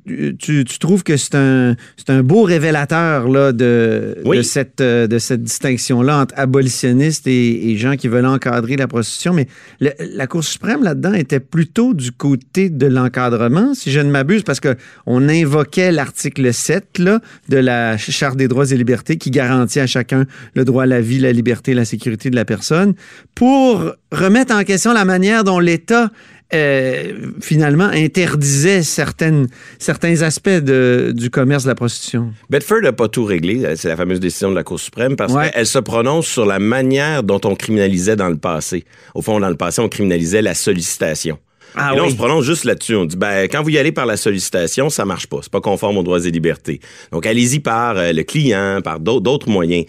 tu, 0.06 0.66
tu 0.66 0.80
trouves 0.80 1.04
que 1.04 1.18
c'est 1.18 1.36
un, 1.36 1.76
c'est 1.98 2.10
un 2.10 2.24
beau 2.24 2.44
révélateur 2.44 3.28
là, 3.28 3.52
de, 3.52 4.18
Oui. 4.26 4.38
de 4.38 4.42
cette, 4.42 4.82
euh, 4.82 5.08
de 5.08 5.18
cette 5.20 5.44
distinction-là 5.44 6.20
entre 6.22 6.34
abolitionnistes 6.38 7.28
et, 7.28 7.72
et 7.72 7.78
gens 7.78 7.96
qui 7.96 8.08
veulent 8.08 8.26
encadrer 8.26 8.76
la 8.76 8.88
prostitution. 8.88 9.34
Mais 9.34 9.48
le- 9.80 9.92
la 10.00 10.28
Cour 10.28 10.44
suprême, 10.44 10.84
là-dedans, 10.84 11.14
était 11.14 11.40
plutôt 11.40 11.94
du 11.94 12.12
côté 12.12 12.70
de 12.70 12.88
l'encadrement, 12.88 13.74
si 13.74 13.92
je 13.92 14.00
ne 14.00 14.10
m'abuse, 14.10 14.44
parce 14.44 14.60
qu'on 14.60 15.30
invoquait 15.30 15.92
l'article 15.92 16.54
7 16.54 17.00
là, 17.00 17.20
de 17.50 17.58
la 17.58 17.98
Charte 17.98 18.38
des 18.38 18.48
droits 18.48 18.72
et 18.72 18.78
libertés 18.78 19.18
qui 19.18 19.32
garantit 19.32 19.80
à 19.80 19.88
chacun 19.88 20.26
le 20.56 20.66
droit 20.66 20.84
à 20.84 20.88
la 20.88 21.02
vie, 21.02 21.20
la 21.20 21.32
liberté, 21.32 21.74
la 21.74 21.86
sécurité 21.86 22.30
de 22.30 22.36
la 22.36 22.46
personne, 22.46 22.94
pour 23.36 23.92
remettre 24.12 24.54
en 24.56 24.64
question 24.64 24.94
la 24.94 25.06
manière 25.06 25.44
dont 25.44 25.60
l'État 25.60 26.12
euh, 26.54 27.32
finalement 27.42 27.86
interdisait 27.86 28.84
certaines, 28.84 29.48
certains 29.80 30.22
aspects 30.22 30.50
de- 30.50 31.12
du 31.16 31.30
commerce 31.30 31.64
de 31.64 31.70
la 31.70 31.76
prostitution. 31.76 32.32
Bedford 32.50 32.82
n'a 32.82 32.94
pas 32.94 33.08
tout 33.08 33.26
réglé. 33.26 33.64
C'est 33.76 33.88
la 33.90 33.96
fameuse 33.98 34.20
décision 34.20 34.50
de 34.52 34.56
la 34.56 34.64
Cour 34.64 34.80
suprême 34.80 35.16
parce 35.16 35.34
Ouais. 35.34 35.50
qu'elle 35.52 35.66
se 35.66 35.80
prononce 35.80 36.28
sur 36.28 36.46
la 36.46 36.60
manière 36.60 37.24
dont 37.24 37.42
on 37.46 37.56
criminalisait 37.56 38.16
dans 38.16 38.30
le 38.30 38.38
passé. 38.38 38.86
Au 39.16 39.22
fond, 39.22 39.40
dans 39.40 39.50
le 39.50 39.56
passé, 39.56 39.82
on 39.82 39.90
criminalisait 39.90 40.42
la 40.42 40.54
sollicitation. 40.54 41.38
Ah 41.76 41.92
et 41.94 41.98
là, 41.98 42.04
on 42.06 42.10
se 42.10 42.16
prononce 42.16 42.46
juste 42.46 42.66
là-dessus. 42.66 42.96
On 42.96 43.06
dit, 43.06 43.16
ben, 43.18 43.48
quand 43.52 43.62
vous 43.64 43.70
y 43.70 43.78
allez 43.78 43.92
par 43.92 44.06
la 44.06 44.18
sollicitation, 44.18 44.90
ça 44.90 45.06
marche 45.06 45.28
pas. 45.28 45.40
C'est 45.42 45.52
pas 45.52 45.62
conforme 45.62 45.98
aux 45.98 46.04
droits 46.04 46.26
et 46.26 46.32
libertés. 46.32 46.80
Donc, 47.12 47.26
allez-y 47.26 47.60
par 47.60 47.98
euh, 47.98 48.12
le 48.14 48.24
client, 48.24 48.80
par 48.84 49.00
d'au- 49.00 49.20
d'autres 49.20 49.50
moyens. 49.50 49.86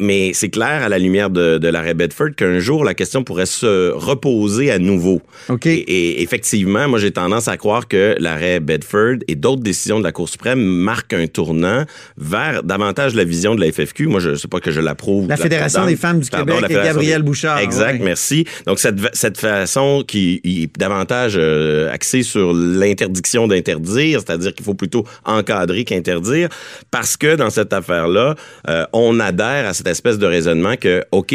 Mais 0.00 0.32
c'est 0.34 0.50
clair, 0.50 0.82
à 0.82 0.88
la 0.88 0.98
lumière 0.98 1.30
de, 1.30 1.58
de 1.58 1.68
l'arrêt 1.68 1.94
Bedford, 1.94 2.30
qu'un 2.36 2.58
jour, 2.58 2.84
la 2.84 2.94
question 2.94 3.24
pourrait 3.24 3.46
se 3.46 3.90
reposer 3.92 4.70
à 4.70 4.78
nouveau. 4.78 5.20
OK. 5.48 5.66
Et, 5.66 5.78
et 5.78 6.22
effectivement, 6.22 6.88
moi, 6.88 6.98
j'ai 6.98 7.10
tendance 7.10 7.48
à 7.48 7.56
croire 7.56 7.88
que 7.88 8.16
l'arrêt 8.18 8.60
Bedford 8.60 9.16
et 9.28 9.34
d'autres 9.34 9.62
décisions 9.62 9.98
de 9.98 10.04
la 10.04 10.12
Cour 10.12 10.28
suprême 10.28 10.60
marquent 10.62 11.14
un 11.14 11.26
tournant 11.26 11.84
vers 12.16 12.62
davantage 12.62 13.14
la 13.14 13.24
vision 13.24 13.54
de 13.54 13.60
la 13.64 13.72
FFQ. 13.72 14.06
Moi, 14.06 14.20
je 14.20 14.34
sais 14.34 14.48
pas 14.48 14.60
que 14.60 14.70
je 14.70 14.80
l'approuve. 14.80 15.28
La 15.28 15.36
Fédération 15.36 15.86
des 15.86 15.96
femmes 15.96 16.20
du 16.20 16.30
Pardon, 16.30 16.54
Québec 16.56 16.70
et 16.70 16.74
Gabrielle 16.84 17.22
des- 17.22 17.26
Bouchard, 17.26 17.58
Exact, 17.58 17.98
ouais. 17.98 18.04
merci. 18.04 18.44
Donc, 18.66 18.78
cette, 18.78 18.96
cette 19.14 19.38
façon 19.38 20.04
qui 20.06 20.40
est 20.44 20.78
davantage 20.78 21.13
euh, 21.36 21.92
axée 21.92 22.22
sur 22.22 22.52
l'interdiction 22.52 23.46
d'interdire, 23.46 24.20
c'est-à-dire 24.20 24.54
qu'il 24.54 24.64
faut 24.64 24.74
plutôt 24.74 25.04
encadrer 25.24 25.84
qu'interdire, 25.84 26.48
parce 26.90 27.16
que 27.16 27.36
dans 27.36 27.50
cette 27.50 27.72
affaire-là, 27.72 28.34
euh, 28.68 28.84
on 28.92 29.20
adhère 29.20 29.66
à 29.68 29.74
cette 29.74 29.86
espèce 29.88 30.18
de 30.18 30.26
raisonnement 30.26 30.76
que, 30.76 31.02
OK, 31.12 31.34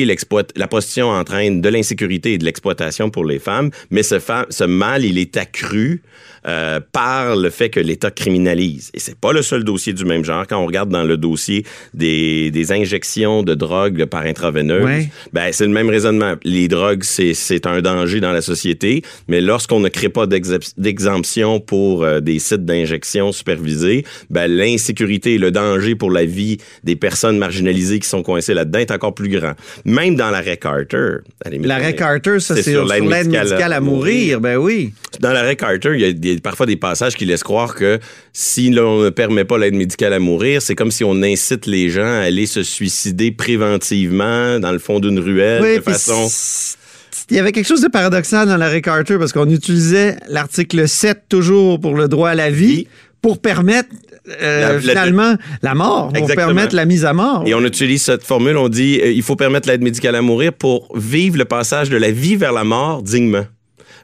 la 0.55 0.67
prostitution 0.67 1.09
entraîne 1.09 1.61
de 1.61 1.69
l'insécurité 1.69 2.33
et 2.33 2.37
de 2.37 2.45
l'exploitation 2.45 3.09
pour 3.09 3.25
les 3.25 3.39
femmes, 3.39 3.69
mais 3.91 4.03
ce, 4.03 4.19
fa- 4.19 4.45
ce 4.49 4.63
mal, 4.65 5.05
il 5.05 5.17
est 5.17 5.37
accru 5.37 6.01
euh, 6.47 6.79
par 6.93 7.35
le 7.35 7.49
fait 7.49 7.69
que 7.69 7.79
l'État 7.81 8.11
criminalise. 8.11 8.91
Et 8.93 8.99
c'est 8.99 9.17
pas 9.19 9.33
le 9.33 9.41
seul 9.41 9.63
dossier 9.65 9.91
du 9.93 10.05
même 10.05 10.23
genre. 10.23 10.45
Quand 10.47 10.57
on 10.61 10.65
regarde 10.65 10.89
dans 10.89 11.03
le 11.03 11.17
dossier 11.17 11.65
des, 11.93 12.49
des 12.51 12.71
injections 12.71 13.43
de 13.43 13.55
drogue 13.55 14.05
par 14.05 14.21
intraveineuse, 14.21 14.85
Ouais. 14.85 15.09
ben, 15.33 15.49
c'est 15.51 15.65
le 15.65 15.71
même 15.73 15.89
raisonnement. 15.89 16.35
Les 16.43 16.67
drogues, 16.69 17.03
c'est, 17.03 17.33
un 17.67 17.81
danger 17.81 18.19
dans 18.21 18.31
la 18.31 18.41
société, 18.41 19.01
mais 19.27 19.41
lorsqu'on 19.69 19.79
ne 19.83 19.89
crée 19.89 20.09
pas 20.09 20.25
d'exemption 20.77 21.59
pour 21.59 22.03
euh, 22.03 22.19
des 22.21 22.39
sites 22.39 22.65
d'injection 22.65 23.31
supervisés, 23.31 24.03
ben, 24.29 24.47
l'insécurité 24.47 25.35
et 25.35 25.37
le 25.37 25.51
danger 25.51 25.95
pour 25.95 26.09
la 26.11 26.25
vie 26.25 26.57
des 26.83 26.95
personnes 26.95 27.37
marginalisées 27.37 27.99
qui 27.99 28.07
sont 28.09 28.23
coincées 28.23 28.53
là-dedans 28.55 28.79
est 28.79 28.91
encore 28.91 29.13
plus 29.13 29.29
grand. 29.29 29.53
Même 29.85 30.15
dans 30.15 30.31
l'arrêt 30.31 30.57
Carter. 30.57 31.17
L'arrêt 31.45 31.95
Carter, 31.95 32.39
ça, 32.39 32.55
c'est 32.55 32.71
sur 32.71 32.85
l'aide 32.85 33.03
médicale, 33.03 33.73
à 33.73 33.79
mourir. 33.79 34.41
Ben 34.41 34.57
oui. 34.57 34.91
dans 35.19 35.31
l'arrêt 35.31 35.55
Carter, 35.55 35.91
il 35.93 36.01
y 36.01 36.05
a 36.05 36.13
des- 36.13 36.39
parfois 36.39 36.65
des 36.65 36.77
passages 36.77 37.15
qui 37.15 37.25
laissent 37.25 37.43
croire 37.43 37.75
que 37.75 37.99
si 38.33 38.71
l'on 38.71 39.03
ne 39.03 39.09
permet 39.09 39.45
pas 39.45 39.57
l'aide 39.59 39.75
médicale 39.75 40.13
à 40.13 40.19
mourir, 40.19 40.61
c'est 40.61 40.75
comme 40.75 40.91
si 40.91 41.03
on 41.03 41.21
incite 41.21 41.67
les 41.67 41.89
gens 41.89 42.01
à 42.05 42.21
aller 42.21 42.47
se 42.47 42.63
suicider 42.63 43.31
préventivement 43.31 44.59
dans 44.59 44.71
le 44.71 44.79
fond 44.79 44.99
d'une 44.99 45.19
ruelle 45.19 45.61
Oui, 45.61 45.75
de 45.77 45.81
façon... 45.81 46.27
il 47.29 47.35
y 47.37 47.39
avait 47.39 47.51
quelque 47.51 47.67
chose 47.67 47.81
de 47.81 47.87
paradoxal 47.87 48.47
dans 48.47 48.57
l'arrêt 48.57 48.81
Carter 48.81 49.17
parce 49.17 49.31
qu'on 49.33 49.49
utilisait 49.49 50.17
l'article 50.29 50.87
7 50.87 51.23
toujours 51.29 51.79
pour 51.79 51.95
le 51.95 52.07
droit 52.07 52.29
à 52.29 52.35
la 52.35 52.49
vie 52.51 52.67
Oui. 52.67 52.87
pour 53.21 53.39
permettre 53.39 53.89
euh, 54.41 54.61
La- 54.61 54.73
la- 54.73 54.79
finalement 54.79 55.35
la 55.63 55.73
mort, 55.75 56.09
pour 56.09 56.17
Exactement. 56.17 56.47
permettre 56.47 56.75
la 56.75 56.85
mise 56.85 57.03
à 57.05 57.13
mort. 57.13 57.43
Et 57.47 57.53
on 57.55 57.63
utilise 57.63 58.03
cette 58.03 58.23
formule, 58.23 58.57
on 58.57 58.69
dit 58.69 58.99
euh, 59.01 59.11
il 59.11 59.23
faut 59.23 59.35
permettre 59.35 59.67
l'aide 59.67 59.81
médicale 59.81 60.15
à 60.15 60.21
mourir 60.21 60.53
pour 60.53 60.87
vivre 60.97 61.37
le 61.37 61.45
passage 61.45 61.89
de 61.89 61.97
la 61.97 62.11
vie 62.11 62.35
vers 62.35 62.51
la 62.51 62.63
mort 62.63 63.01
dignement. 63.01 63.45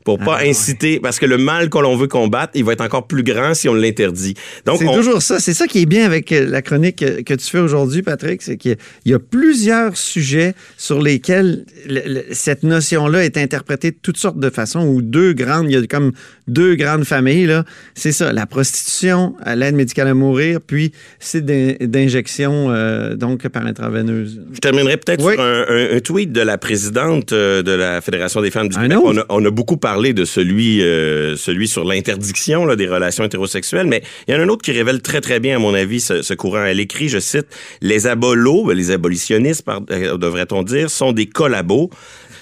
Pour 0.06 0.20
pas 0.20 0.38
Ah, 0.40 0.44
ouais. 0.44 0.50
inciter, 0.52 1.00
parce 1.02 1.20
que 1.20 1.26
le 1.26 1.38
mal 1.38 1.70
que 1.70 1.78
l'on 1.80 1.98
veut 1.98 2.08
combattre, 2.08 2.52
il 2.56 2.64
va 2.64 2.72
être 2.74 2.82
encore 2.82 3.08
plus 3.08 3.24
grand 3.24 3.54
si 3.56 3.68
on 3.68 3.74
l'interdit. 3.74 4.36
Donc, 4.66 4.78
C'est 4.80 4.88
on- 4.88 4.96
toujours 4.96 5.22
ça. 5.22 5.40
C'est 5.42 5.54
ça 5.56 5.66
qui 5.68 5.82
est 5.82 5.86
bien 5.88 6.06
avec 6.06 6.32
euh, 6.32 6.46
la 6.48 6.62
chronique 6.62 6.98
que, 6.98 7.22
que 7.24 7.34
tu 7.34 7.46
fais 7.50 7.58
aujourd'hui, 7.60 8.04
Patrick, 8.04 8.42
c'est 8.44 8.56
qu'il 8.56 8.78
y 9.06 9.14
a- 9.14 9.20
plusieurs 9.20 9.98
sujets 9.98 10.54
sur 10.78 11.02
lesquels 11.02 11.66
le- 11.90 12.02
le- 12.06 12.24
cette 12.32 12.62
notion-là 12.64 13.26
est 13.26 13.36
interprétée 13.38 13.90
de 13.92 13.98
toutes 14.00 14.18
sortes 14.18 14.40
de 14.40 14.50
façons, 14.52 14.86
ou 14.88 15.02
deux 15.02 15.34
grandes, 15.34 15.72
il 15.72 15.74
y 15.74 15.76
a 15.76 15.86
comme 15.88 16.12
deux 16.48 16.76
grandes 16.76 17.04
familles, 17.06 17.48
là. 17.48 17.66
C'est 17.96 18.12
ça, 18.12 18.32
la 18.32 18.46
prostitution, 18.46 19.34
à 19.44 19.56
l'aide 19.56 19.74
médicale 19.74 20.08
à 20.08 20.14
mourir, 20.14 20.60
puis 20.62 20.92
c'est 21.20 21.44
d'in- 21.44 21.74
d'injection, 21.82 22.68
euh, 22.70 23.16
donc, 23.16 23.48
par 23.48 23.66
intraveineuse. 23.66 24.40
Je 24.54 24.60
terminerai 24.60 24.98
peut-être 24.98 25.24
Oui. 25.26 25.34
sur 25.34 25.42
un, 25.44 25.66
un- 25.68 25.96
un 25.96 26.00
tweet 26.00 26.32
de 26.32 26.42
la 26.42 26.60
présidente 26.60 27.34
euh, 27.34 27.64
de 27.64 27.72
la 27.72 28.02
Fédération 28.02 28.40
des 28.42 28.52
femmes 28.52 28.68
du 28.70 28.78
Québec. 28.78 28.98
On 29.04 29.18
a, 29.18 29.26
on 29.30 29.44
a 29.44 29.50
beaucoup 29.50 29.78
parlé 29.78 29.95
de 29.96 30.26
celui, 30.26 30.82
euh, 30.82 31.36
celui 31.36 31.68
sur 31.68 31.86
l'interdiction 31.86 32.76
des 32.76 32.88
relations 32.88 33.24
hétérosexuelles, 33.24 33.88
mais 33.88 34.04
il 34.28 34.34
y 34.34 34.38
en 34.38 34.42
a 34.42 34.44
un 34.44 34.50
autre 34.50 34.64
qui 34.64 34.72
révèle 34.72 35.02
très, 35.02 35.22
très 35.22 35.40
bien, 35.40 35.56
à 35.56 35.60
mon 35.60 35.74
avis, 35.74 36.02
ce, 36.02 36.34
courant. 36.34 36.64
Elle 36.66 36.80
écrit, 36.80 37.10
je 37.10 37.20
cite, 37.20 37.48
«Les 37.82 38.08
abolos, 38.08 38.72
les 38.72 38.92
abolitionnistes, 38.92 39.66
euh, 39.92 40.18
devrait-on 40.18 40.64
dire, 40.64 40.90
sont 40.90 41.12
des 41.12 41.26
collabos. 41.26 41.90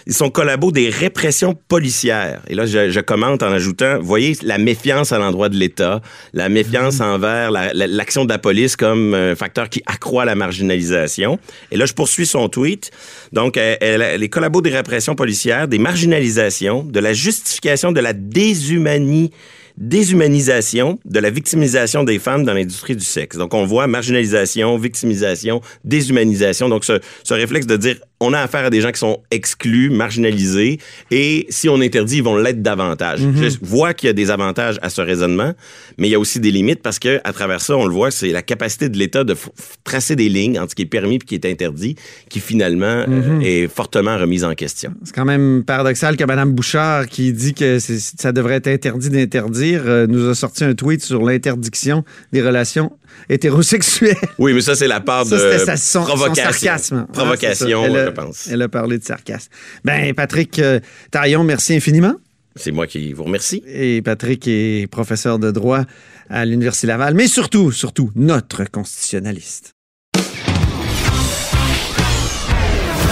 Ils 0.07 0.13
sont 0.13 0.29
collabos 0.29 0.71
des 0.71 0.89
répressions 0.89 1.55
policières. 1.67 2.41
Et 2.49 2.55
là, 2.55 2.65
je, 2.65 2.89
je 2.89 2.99
commente 2.99 3.41
en 3.43 3.51
ajoutant, 3.51 3.99
voyez, 4.01 4.35
la 4.43 4.57
méfiance 4.57 5.11
à 5.11 5.19
l'endroit 5.19 5.49
de 5.49 5.55
l'État, 5.55 6.01
la 6.33 6.49
méfiance 6.49 6.99
envers 7.01 7.51
la- 7.51 7.73
la- 7.73 7.87
l'action 7.87 8.25
de 8.25 8.29
la 8.29 8.39
police 8.39 8.75
comme 8.75 9.13
un 9.13 9.35
facteur 9.35 9.69
qui 9.69 9.81
accroît 9.85 10.25
la 10.25 10.35
marginalisation. 10.35 11.39
Et 11.71 11.77
là, 11.77 11.85
je 11.85 11.93
poursuis 11.93 12.25
son 12.25 12.49
tweet. 12.49 12.91
Donc, 13.31 13.57
elle, 13.57 13.77
elle- 13.81 14.19
les 14.19 14.29
collabos 14.29 14.61
des 14.61 14.69
répressions 14.71 15.15
policières, 15.15 15.67
des 15.67 15.79
marginalisations, 15.79 16.83
de 16.83 16.99
la 16.99 17.13
justification 17.13 17.91
de 17.91 17.99
la 17.99 18.13
déshumanie 18.13 19.31
déshumanisation 19.75 20.99
de 21.05 21.19
la 21.19 21.29
victimisation 21.29 22.03
des 22.03 22.19
femmes 22.19 22.43
dans 22.43 22.53
l'industrie 22.53 22.95
du 22.95 23.03
sexe. 23.05 23.37
Donc, 23.37 23.53
on 23.53 23.65
voit 23.65 23.87
marginalisation, 23.87 24.77
victimisation, 24.77 25.61
déshumanisation. 25.83 26.69
Donc, 26.69 26.83
ce, 26.85 26.99
ce 27.23 27.33
réflexe 27.33 27.65
de 27.65 27.77
dire 27.77 27.95
on 28.23 28.33
a 28.33 28.39
affaire 28.39 28.65
à 28.65 28.69
des 28.69 28.81
gens 28.81 28.91
qui 28.91 28.99
sont 28.99 29.19
exclus, 29.31 29.89
marginalisés, 29.89 30.79
et 31.11 31.45
si 31.49 31.69
on 31.69 31.79
interdit, 31.81 32.17
ils 32.17 32.23
vont 32.23 32.37
l'être 32.37 32.61
davantage. 32.61 33.19
Je 33.19 33.57
vois 33.61 33.93
qu'il 33.93 34.07
y 34.07 34.09
a 34.09 34.13
des 34.13 34.31
avantages 34.31 34.79
à 34.81 34.89
ce 34.89 35.01
raisonnement, 35.01 35.53
mais 35.97 36.07
il 36.07 36.11
y 36.11 36.15
a 36.15 36.19
aussi 36.19 36.39
des 36.39 36.51
limites 36.51 36.81
parce 36.81 36.99
que 36.99 37.19
à 37.23 37.33
travers 37.33 37.61
ça, 37.61 37.75
on 37.75 37.85
le 37.85 37.93
voit, 37.93 38.11
c'est 38.11 38.29
la 38.29 38.41
capacité 38.41 38.89
de 38.89 38.97
l'État 38.97 39.23
de 39.23 39.35
tracer 39.83 40.15
des 40.15 40.29
lignes 40.29 40.59
entre 40.59 40.71
ce 40.71 40.75
qui 40.75 40.83
est 40.83 40.85
permis 40.85 41.15
et 41.15 41.19
ce 41.19 41.25
qui 41.25 41.35
est 41.35 41.45
interdit, 41.45 41.95
qui 42.29 42.39
finalement 42.39 43.05
euh, 43.07 43.39
est 43.41 43.67
fortement 43.67 44.17
remise 44.17 44.43
en 44.43 44.53
question. 44.53 44.93
C'est 45.03 45.13
quand 45.13 45.25
même 45.25 45.63
paradoxal 45.65 46.17
que 46.17 46.23
Mme 46.23 46.53
Bouchard, 46.53 47.07
qui 47.07 47.33
dit 47.33 47.53
que 47.53 47.79
ça 47.79 48.31
devrait 48.31 48.55
être 48.55 48.67
interdit 48.67 49.09
d'interdire, 49.09 49.81
euh, 49.85 50.07
nous 50.07 50.29
a 50.29 50.35
sorti 50.35 50.63
un 50.63 50.73
tweet 50.73 51.01
sur 51.01 51.23
l'interdiction 51.23 52.03
des 52.31 52.41
relations 52.41 52.91
hétérosexuelles. 53.29 54.15
Oui, 54.39 54.53
mais 54.53 54.61
ça, 54.61 54.75
c'est 54.75 54.87
la 54.87 54.99
part 55.01 55.25
Ça, 55.25 55.35
de 55.35 55.41
c'était 55.41 55.65
sa- 55.65 55.77
son, 55.77 56.01
son 56.01 56.05
provocation. 56.15 56.43
sarcasme. 56.51 57.07
Provocation, 57.13 57.83
Ah. 57.83 57.87
Elle 57.87 57.97
a- 57.97 58.05
je 58.05 58.11
pense. 58.11 58.47
Elle 58.51 58.61
a 58.61 58.69
parlé 58.69 58.97
de 58.97 59.03
sarcasme. 59.03 59.49
Ben, 59.83 60.13
Patrick 60.13 60.59
euh, 60.59 60.79
Taillon, 61.11 61.43
merci 61.43 61.75
infiniment. 61.75 62.15
C'est 62.55 62.71
moi 62.71 62.85
qui 62.87 63.13
vous 63.13 63.23
remercie. 63.23 63.63
Et 63.67 64.01
Patrick 64.03 64.47
est 64.47 64.87
professeur 64.91 65.39
de 65.39 65.49
droit 65.51 65.81
à 66.29 66.45
l'Université 66.45 66.87
Laval, 66.87 67.13
mais 67.15 67.27
surtout, 67.27 67.71
surtout, 67.71 68.11
notre 68.15 68.63
constitutionnaliste. 68.69 69.71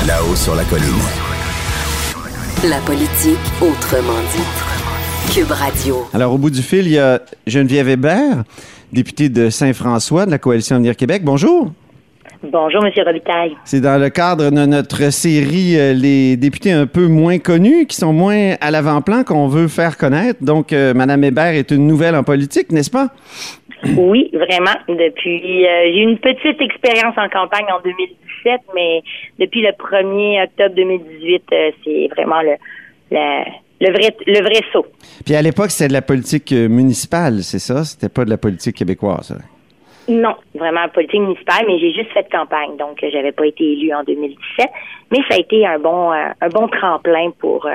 Là-haut 0.07 0.35
sur 0.35 0.55
la 0.55 0.63
colline. 0.65 0.85
La 2.67 2.79
politique 2.81 3.37
autrement 3.61 4.19
dite. 4.35 5.33
Cube 5.33 5.51
Radio. 5.51 6.07
Alors, 6.13 6.33
au 6.33 6.37
bout 6.37 6.49
du 6.49 6.61
fil, 6.61 6.85
il 6.85 6.93
y 6.93 6.99
a 6.99 7.21
Geneviève 7.47 7.87
Hébert, 7.89 8.43
députée 8.91 9.29
de 9.29 9.49
Saint-François 9.49 10.25
de 10.25 10.31
la 10.31 10.37
Coalition 10.37 10.75
Avenir 10.75 10.95
Québec. 10.95 11.21
Bonjour. 11.23 11.71
Bonjour, 12.43 12.83
Monsieur 12.83 13.03
Robitaille. 13.03 13.55
C'est 13.65 13.81
dans 13.81 14.01
le 14.01 14.09
cadre 14.09 14.49
de 14.49 14.65
notre 14.65 15.11
série 15.11 15.77
euh, 15.77 15.93
Les 15.93 16.37
députés 16.37 16.71
un 16.71 16.87
peu 16.87 17.05
moins 17.07 17.37
connus, 17.37 17.85
qui 17.85 17.95
sont 17.95 18.13
moins 18.13 18.55
à 18.59 18.71
l'avant-plan, 18.71 19.23
qu'on 19.23 19.47
veut 19.47 19.67
faire 19.67 19.95
connaître. 19.95 20.43
Donc, 20.43 20.73
euh, 20.73 20.95
Madame 20.95 21.23
Hébert 21.23 21.53
est 21.53 21.69
une 21.69 21.85
nouvelle 21.85 22.15
en 22.15 22.23
politique, 22.23 22.71
n'est-ce 22.71 22.89
pas? 22.89 23.09
Oui, 23.97 24.29
vraiment. 24.33 24.77
Depuis, 24.87 25.65
euh, 25.65 25.83
j'ai 25.85 25.99
eu 25.99 26.03
une 26.03 26.19
petite 26.19 26.61
expérience 26.61 27.17
en 27.17 27.29
campagne 27.29 27.65
en 27.75 27.81
2017, 27.83 28.61
mais 28.75 29.01
depuis 29.39 29.61
le 29.61 29.71
1er 29.71 30.43
octobre 30.43 30.75
2018, 30.75 31.43
euh, 31.51 31.71
c'est 31.83 32.07
vraiment 32.15 32.41
le, 32.41 32.55
le, 33.11 33.43
le 33.81 33.91
vrai, 33.91 34.15
le 34.27 34.41
vrai 34.41 34.61
saut. 34.71 34.85
Puis 35.25 35.35
à 35.35 35.41
l'époque, 35.41 35.71
c'était 35.71 35.89
de 35.89 35.93
la 35.93 36.01
politique 36.01 36.51
euh, 36.51 36.69
municipale, 36.69 37.41
c'est 37.41 37.59
ça? 37.59 37.83
C'était 37.83 38.09
pas 38.09 38.23
de 38.23 38.29
la 38.29 38.37
politique 38.37 38.75
québécoise. 38.75 39.35
Non, 40.07 40.35
vraiment 40.55 40.87
politique 40.89 41.21
municipale, 41.21 41.65
mais 41.67 41.79
j'ai 41.79 41.91
juste 41.91 42.11
fait 42.11 42.27
campagne, 42.31 42.77
donc 42.77 43.03
euh, 43.03 43.09
j'avais 43.11 43.31
pas 43.31 43.45
été 43.45 43.63
élue 43.73 43.93
en 43.93 44.03
2017, 44.03 44.67
mais 45.11 45.19
ça 45.27 45.35
a 45.35 45.37
été 45.37 45.65
un 45.65 45.79
bon, 45.79 46.11
euh, 46.11 46.29
un 46.41 46.49
bon 46.49 46.67
tremplin 46.67 47.31
pour 47.39 47.67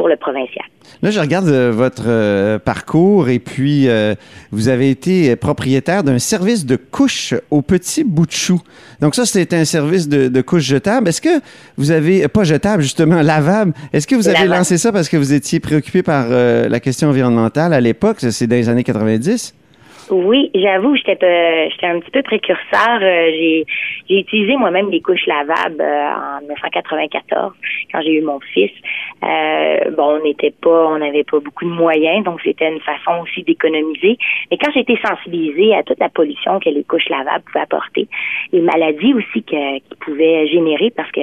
pour 0.00 0.08
le 0.08 0.16
provincial. 0.16 0.64
Là, 1.02 1.10
je 1.10 1.20
regarde 1.20 1.46
euh, 1.48 1.70
votre 1.70 2.04
euh, 2.06 2.58
parcours 2.58 3.28
et 3.28 3.38
puis 3.38 3.86
euh, 3.86 4.14
vous 4.50 4.68
avez 4.68 4.88
été 4.88 5.36
propriétaire 5.36 6.02
d'un 6.04 6.18
service 6.18 6.64
de 6.64 6.76
couche 6.76 7.34
au 7.50 7.60
petit 7.60 8.02
bout 8.02 8.24
de 8.24 8.32
chou. 8.32 8.62
Donc 9.02 9.14
ça, 9.14 9.26
c'était 9.26 9.56
un 9.56 9.66
service 9.66 10.08
de, 10.08 10.28
de 10.28 10.40
couche 10.40 10.62
jetable. 10.62 11.10
Est-ce 11.10 11.20
que 11.20 11.42
vous 11.76 11.90
avez, 11.90 12.26
pas 12.28 12.44
jetable 12.44 12.82
justement, 12.82 13.20
lavable, 13.20 13.74
est-ce 13.92 14.06
que 14.06 14.14
vous 14.14 14.26
avez 14.26 14.38
Lavable. 14.38 14.56
lancé 14.56 14.78
ça 14.78 14.90
parce 14.90 15.10
que 15.10 15.18
vous 15.18 15.34
étiez 15.34 15.60
préoccupé 15.60 16.02
par 16.02 16.30
la 16.30 16.80
question 16.80 17.10
environnementale 17.10 17.74
à 17.74 17.80
l'époque? 17.82 18.16
C'est 18.20 18.46
dans 18.46 18.56
les 18.56 18.70
années 18.70 18.84
90? 18.84 19.52
Oui, 20.10 20.50
j'avoue, 20.54 20.96
j'étais 20.96 21.70
j'étais 21.70 21.86
un 21.86 22.00
petit 22.00 22.10
peu 22.10 22.22
précurseur. 22.22 22.98
Euh, 23.00 23.30
j'ai 23.30 23.64
j'ai 24.08 24.18
utilisé 24.20 24.56
moi-même 24.56 24.90
des 24.90 25.00
couches 25.00 25.26
lavables 25.26 25.80
euh, 25.80 26.36
en 26.36 26.40
1994 26.40 27.52
quand 27.92 28.00
j'ai 28.02 28.14
eu 28.14 28.22
mon 28.22 28.40
fils. 28.40 28.72
Euh, 29.22 29.90
bon, 29.96 30.18
on 30.18 30.24
n'était 30.24 30.50
pas, 30.50 30.88
on 30.88 30.98
n'avait 30.98 31.22
pas 31.22 31.38
beaucoup 31.38 31.64
de 31.64 31.70
moyens, 31.70 32.24
donc 32.24 32.40
c'était 32.42 32.72
une 32.72 32.80
façon 32.80 33.22
aussi 33.22 33.44
d'économiser. 33.44 34.18
Mais 34.50 34.58
quand 34.58 34.72
j'ai 34.72 34.80
été 34.80 34.98
sensibilisée 35.04 35.74
à 35.74 35.84
toute 35.84 36.00
la 36.00 36.08
pollution 36.08 36.58
que 36.58 36.70
les 36.70 36.82
couches 36.82 37.08
lavables 37.08 37.44
pouvaient 37.44 37.60
apporter, 37.60 38.08
les 38.52 38.62
maladies 38.62 39.14
aussi 39.14 39.42
qu'ils 39.44 39.80
pouvaient 40.00 40.48
générer, 40.48 40.90
parce 40.90 41.10
que 41.12 41.20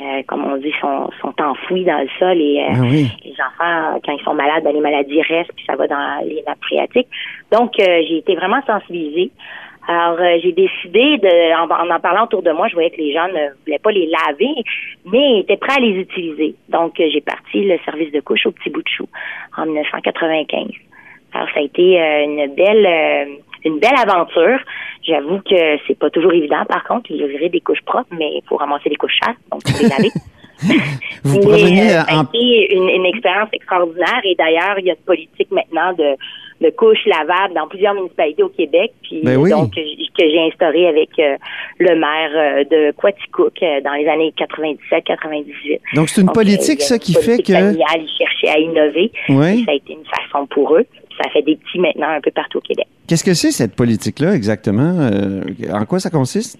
euh, 0.00 0.22
comme 0.26 0.44
on 0.44 0.56
dit, 0.56 0.72
sont, 0.80 1.08
sont 1.20 1.34
enfouis 1.40 1.84
dans 1.84 1.98
le 1.98 2.08
sol 2.18 2.36
et 2.40 2.60
euh, 2.62 2.72
Ah 2.74 2.80
oui. 2.82 3.06
les 3.24 3.32
enfants, 3.32 4.00
quand 4.04 4.12
ils 4.12 4.24
sont 4.24 4.34
malades, 4.34 4.64
ben, 4.64 4.72
les 4.74 4.80
maladies 4.80 5.22
restent, 5.22 5.52
puis 5.54 5.64
ça 5.66 5.76
va 5.76 5.86
dans 5.86 6.24
les 6.26 6.42
nappes 6.46 6.62
phréatiques. 6.62 7.08
Donc, 7.52 7.78
euh, 7.78 8.02
j'ai 8.08 8.18
été 8.18 8.34
vraiment 8.34 8.60
sensibilisée. 8.66 9.30
Alors, 9.86 10.18
euh, 10.18 10.38
j'ai 10.42 10.52
décidé 10.52 11.18
de, 11.18 11.54
en, 11.54 11.70
en 11.70 11.94
en 11.94 12.00
parlant 12.00 12.24
autour 12.24 12.42
de 12.42 12.50
moi, 12.52 12.68
je 12.68 12.74
voyais 12.74 12.90
que 12.90 12.96
les 12.96 13.12
gens 13.12 13.28
ne 13.28 13.52
voulaient 13.64 13.78
pas 13.78 13.90
les 13.92 14.06
laver, 14.06 14.48
mais 15.04 15.40
étaient 15.40 15.58
prêts 15.58 15.76
à 15.76 15.80
les 15.80 16.00
utiliser. 16.00 16.54
Donc, 16.70 16.98
euh, 16.98 17.08
j'ai 17.12 17.20
parti 17.20 17.64
le 17.64 17.78
service 17.84 18.10
de 18.10 18.20
couche 18.20 18.46
au 18.46 18.50
petit 18.50 18.70
bout 18.70 18.82
de 18.82 18.88
chou 18.88 19.06
en 19.56 19.66
1995. 19.66 20.68
Alors, 21.34 21.48
ça 21.52 21.60
a 21.60 21.62
été 21.62 22.00
euh, 22.00 22.24
une 22.24 22.54
belle, 22.54 22.86
euh, 23.64 23.68
une 23.68 23.78
belle 23.78 23.96
aventure. 23.96 24.58
J'avoue 25.06 25.38
que 25.38 25.78
c'est 25.86 25.98
pas 25.98 26.10
toujours 26.10 26.32
évident. 26.32 26.64
Par 26.68 26.84
contre, 26.84 27.12
livrer 27.12 27.48
des 27.48 27.60
couches 27.60 27.82
propres, 27.84 28.08
mais 28.12 28.30
il 28.36 28.42
faut 28.48 28.56
ramasser 28.56 28.88
les 28.88 28.96
couches 28.96 29.18
sales, 29.22 29.36
donc 29.50 29.62
les 29.80 29.88
laver. 29.88 30.10
Vous 31.24 31.34
Mais, 31.34 31.40
proveniez 31.40 31.90
euh, 31.90 32.02
ça 32.02 32.04
a 32.08 32.18
en... 32.18 32.24
été 32.24 32.74
une, 32.74 32.88
une 32.88 33.06
expérience 33.06 33.48
extraordinaire 33.52 34.20
et 34.22 34.34
d'ailleurs, 34.36 34.78
il 34.78 34.86
y 34.86 34.90
a 34.90 34.94
une 34.94 35.04
politique 35.04 35.50
maintenant 35.50 35.92
de, 35.92 36.14
de 36.60 36.70
couches 36.70 37.04
lavables 37.06 37.54
dans 37.54 37.66
plusieurs 37.66 37.94
municipalités 37.94 38.42
au 38.42 38.48
Québec, 38.48 38.92
puis 39.02 39.20
Ben 39.24 39.36
oui. 39.36 39.50
donc 39.50 39.72
que 40.16 40.30
j'ai 40.30 40.40
instauré 40.40 40.86
avec 40.86 41.10
euh, 41.18 41.36
le 41.78 41.96
maire 41.96 42.30
euh, 42.34 42.64
de 42.64 42.92
Quaticook 42.92 43.62
euh, 43.62 43.80
dans 43.80 43.92
les 43.92 44.06
années 44.06 44.32
97-98. 44.38 45.80
Donc, 45.94 46.08
c'est 46.08 46.20
une 46.20 46.26
Donc, 46.28 46.36
euh, 46.36 46.40
politique, 46.40 46.82
ça, 46.82 46.98
qui 46.98 47.14
fait 47.14 47.42
que... 47.42 47.52
familiale, 47.52 48.00
ils 48.00 48.16
cherchaient 48.16 48.48
à 48.48 48.58
innover. 48.58 49.10
Oui. 49.28 49.60
Et 49.60 49.64
ça 49.64 49.72
a 49.72 49.74
été 49.74 49.92
une 49.92 50.04
façon 50.04 50.46
pour 50.46 50.76
eux. 50.76 50.86
Ça 51.22 51.30
fait 51.30 51.42
des 51.42 51.56
petits 51.56 51.78
maintenant 51.78 52.08
un 52.08 52.20
peu 52.20 52.30
partout 52.30 52.58
au 52.58 52.62
Québec. 52.62 52.86
Qu'est-ce 53.08 53.24
que 53.24 53.34
c'est, 53.34 53.50
cette 53.50 53.76
politique-là, 53.76 54.34
exactement? 54.34 54.98
Euh, 55.00 55.42
en 55.72 55.84
quoi 55.84 55.98
ça 56.00 56.10
consiste? 56.10 56.58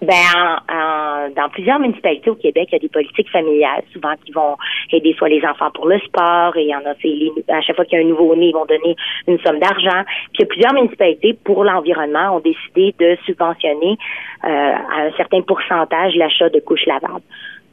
Ben, 0.00 0.14
en- 0.14 0.72
en- 0.72 1.28
dans 1.34 1.48
plusieurs 1.48 1.80
municipalités 1.80 2.30
au 2.30 2.36
Québec, 2.36 2.68
il 2.70 2.74
y 2.74 2.76
a 2.76 2.78
des 2.78 2.88
politiques 2.88 3.28
familiales, 3.30 3.82
souvent 3.92 4.14
qui 4.24 4.30
vont 4.30 4.56
aider 4.92 5.12
soit 5.18 5.28
les 5.28 5.44
enfants 5.44 5.72
pour 5.74 5.88
le 5.88 5.98
sport, 6.00 6.56
et 6.56 6.62
il 6.62 6.68
y 6.68 6.74
en 6.74 6.86
a, 6.86 6.94
les- 7.02 7.32
à 7.48 7.60
chaque 7.62 7.74
fois 7.74 7.84
qu'il 7.84 7.98
y 7.98 8.02
a 8.02 8.04
un 8.04 8.08
nouveau-né, 8.08 8.50
ils 8.50 8.52
vont 8.52 8.64
donner 8.66 8.94
une 9.26 9.40
somme 9.40 9.58
d'argent. 9.58 10.04
Puis 10.32 10.38
il 10.38 10.40
y 10.40 10.44
a 10.44 10.46
plusieurs 10.46 10.72
municipalités 10.74 11.36
pour 11.42 11.64
l'environnement 11.64 12.36
ont 12.36 12.40
décidé 12.40 12.94
de 13.00 13.16
subventionner 13.26 13.98
euh, 14.44 14.48
à 14.48 15.06
un 15.08 15.12
certain 15.16 15.40
pourcentage 15.42 16.14
l'achat 16.14 16.48
de 16.48 16.60
couches 16.60 16.86
lavables. 16.86 17.24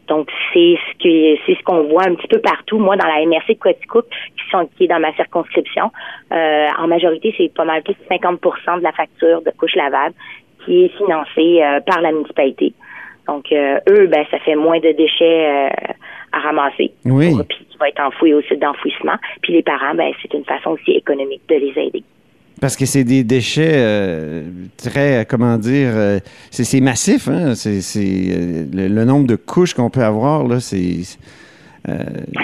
Donc 0.07 0.29
c'est 0.53 0.77
ce 0.77 1.03
que 1.03 1.41
c'est 1.45 1.55
ce 1.57 1.63
qu'on 1.63 1.83
voit 1.83 2.03
un 2.03 2.13
petit 2.15 2.27
peu 2.27 2.39
partout. 2.39 2.77
Moi, 2.77 2.95
dans 2.95 3.07
la 3.07 3.25
MRC 3.25 3.49
de 3.55 3.59
Quaticook, 3.59 4.05
qui 4.09 4.49
sont 4.51 4.67
qui 4.77 4.83
est 4.83 4.87
dans 4.87 4.99
ma 4.99 5.13
circonscription, 5.13 5.91
euh, 6.31 6.67
en 6.77 6.87
majorité, 6.87 7.33
c'est 7.37 7.51
pas 7.53 7.65
mal 7.65 7.81
plus 7.83 7.93
de 7.95 7.99
50 8.09 8.39
de 8.79 8.83
la 8.83 8.91
facture 8.91 9.41
de 9.41 9.51
couches 9.57 9.75
lavables 9.75 10.13
qui 10.63 10.85
est 10.85 10.97
financée 10.97 11.61
euh, 11.63 11.79
par 11.81 12.01
la 12.01 12.11
municipalité. 12.11 12.73
Donc 13.27 13.51
euh, 13.51 13.79
eux, 13.89 14.05
ben 14.07 14.23
ça 14.29 14.37
fait 14.39 14.55
moins 14.55 14.79
de 14.79 14.91
déchets 14.91 15.47
euh, 15.47 15.69
à 16.31 16.39
ramasser. 16.39 16.91
Oui. 17.05 17.31
Pour- 17.35 17.45
Puis 17.47 17.65
qui 17.69 17.77
va 17.77 17.89
être 17.89 17.99
enfoui 18.01 18.33
au 18.35 18.41
site 18.43 18.59
d'enfouissement. 18.59 19.15
Puis 19.41 19.53
les 19.53 19.63
parents, 19.63 19.95
ben 19.95 20.11
c'est 20.21 20.33
une 20.35 20.45
façon 20.45 20.71
aussi 20.71 20.91
économique 20.91 21.41
de 21.49 21.55
les 21.55 21.73
aider. 21.81 22.03
Parce 22.61 22.75
que 22.77 22.85
c'est 22.85 23.03
des 23.03 23.23
déchets 23.23 23.73
euh, 23.75 24.43
très, 24.77 25.21
euh, 25.21 25.23
comment 25.27 25.57
dire, 25.57 25.89
euh, 25.93 26.19
c'est 26.51 26.63
c'est 26.63 26.79
massif, 26.81 27.27
hein? 27.27 27.53
C'est 27.55 27.79
euh, 27.97 28.65
le, 28.73 28.87
le 28.87 29.05
nombre 29.05 29.27
de 29.27 29.35
couches 29.35 29.73
qu'on 29.73 29.89
peut 29.89 30.03
avoir, 30.03 30.47
là, 30.47 30.59
c'est... 30.61 31.01
euh, 31.89 31.93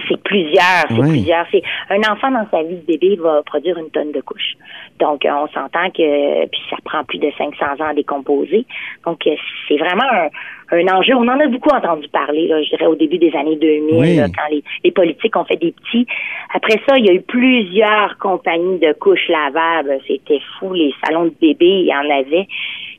C'est 0.10 0.21
plusieurs, 0.24 0.86
c'est 0.89 0.95
plusieurs. 1.10 1.45
C'est 1.52 1.63
un 1.89 2.00
enfant 2.12 2.30
dans 2.32 2.45
sa 2.52 2.62
vie 2.63 2.76
de 2.76 2.86
bébé 2.86 3.15
va 3.21 3.41
produire 3.43 3.78
une 3.78 3.89
tonne 3.89 4.12
de 4.12 4.21
couches. 4.21 4.56
Donc, 5.00 5.26
euh, 5.26 5.30
on 5.32 5.47
s'entend 5.47 5.89
que 5.89 6.45
puis 6.47 6.62
ça 6.69 6.76
prend 6.84 7.04
plus 7.06 7.17
de 7.19 7.32
500 7.38 7.84
ans 7.84 7.89
à 7.89 7.93
décomposer. 7.93 8.65
Donc, 9.06 9.21
c'est 9.26 9.78
vraiment 9.78 10.04
un, 10.12 10.28
un 10.71 10.88
enjeu. 10.88 11.13
On 11.15 11.27
en 11.27 11.39
a 11.39 11.47
beaucoup 11.47 11.69
entendu 11.69 12.07
parler, 12.10 12.47
là, 12.47 12.62
je 12.63 12.69
dirais, 12.69 12.86
au 12.88 12.95
début 12.95 13.17
des 13.17 13.34
années 13.36 13.57
2000, 13.57 13.93
Oui. 13.93 14.15
là, 14.15 14.27
quand 14.27 14.49
les, 14.49 14.63
les 14.84 14.91
politiques 14.91 15.36
ont 15.36 15.43
fait 15.45 15.57
des 15.57 15.73
petits. 15.73 16.07
Après 16.53 16.79
ça, 16.88 16.97
il 16.97 17.05
y 17.05 17.10
a 17.10 17.13
eu 17.13 17.21
plusieurs 17.21 18.17
compagnies 18.19 18.79
de 18.79 18.93
couches 18.93 19.27
lavables. 19.29 19.99
C'était 20.07 20.39
fou, 20.60 20.73
les 20.73 20.93
salons 21.03 21.25
de 21.25 21.34
bébés, 21.41 21.65
il 21.65 21.88
y 21.88 21.93
en 21.93 22.10
avait. 22.10 22.47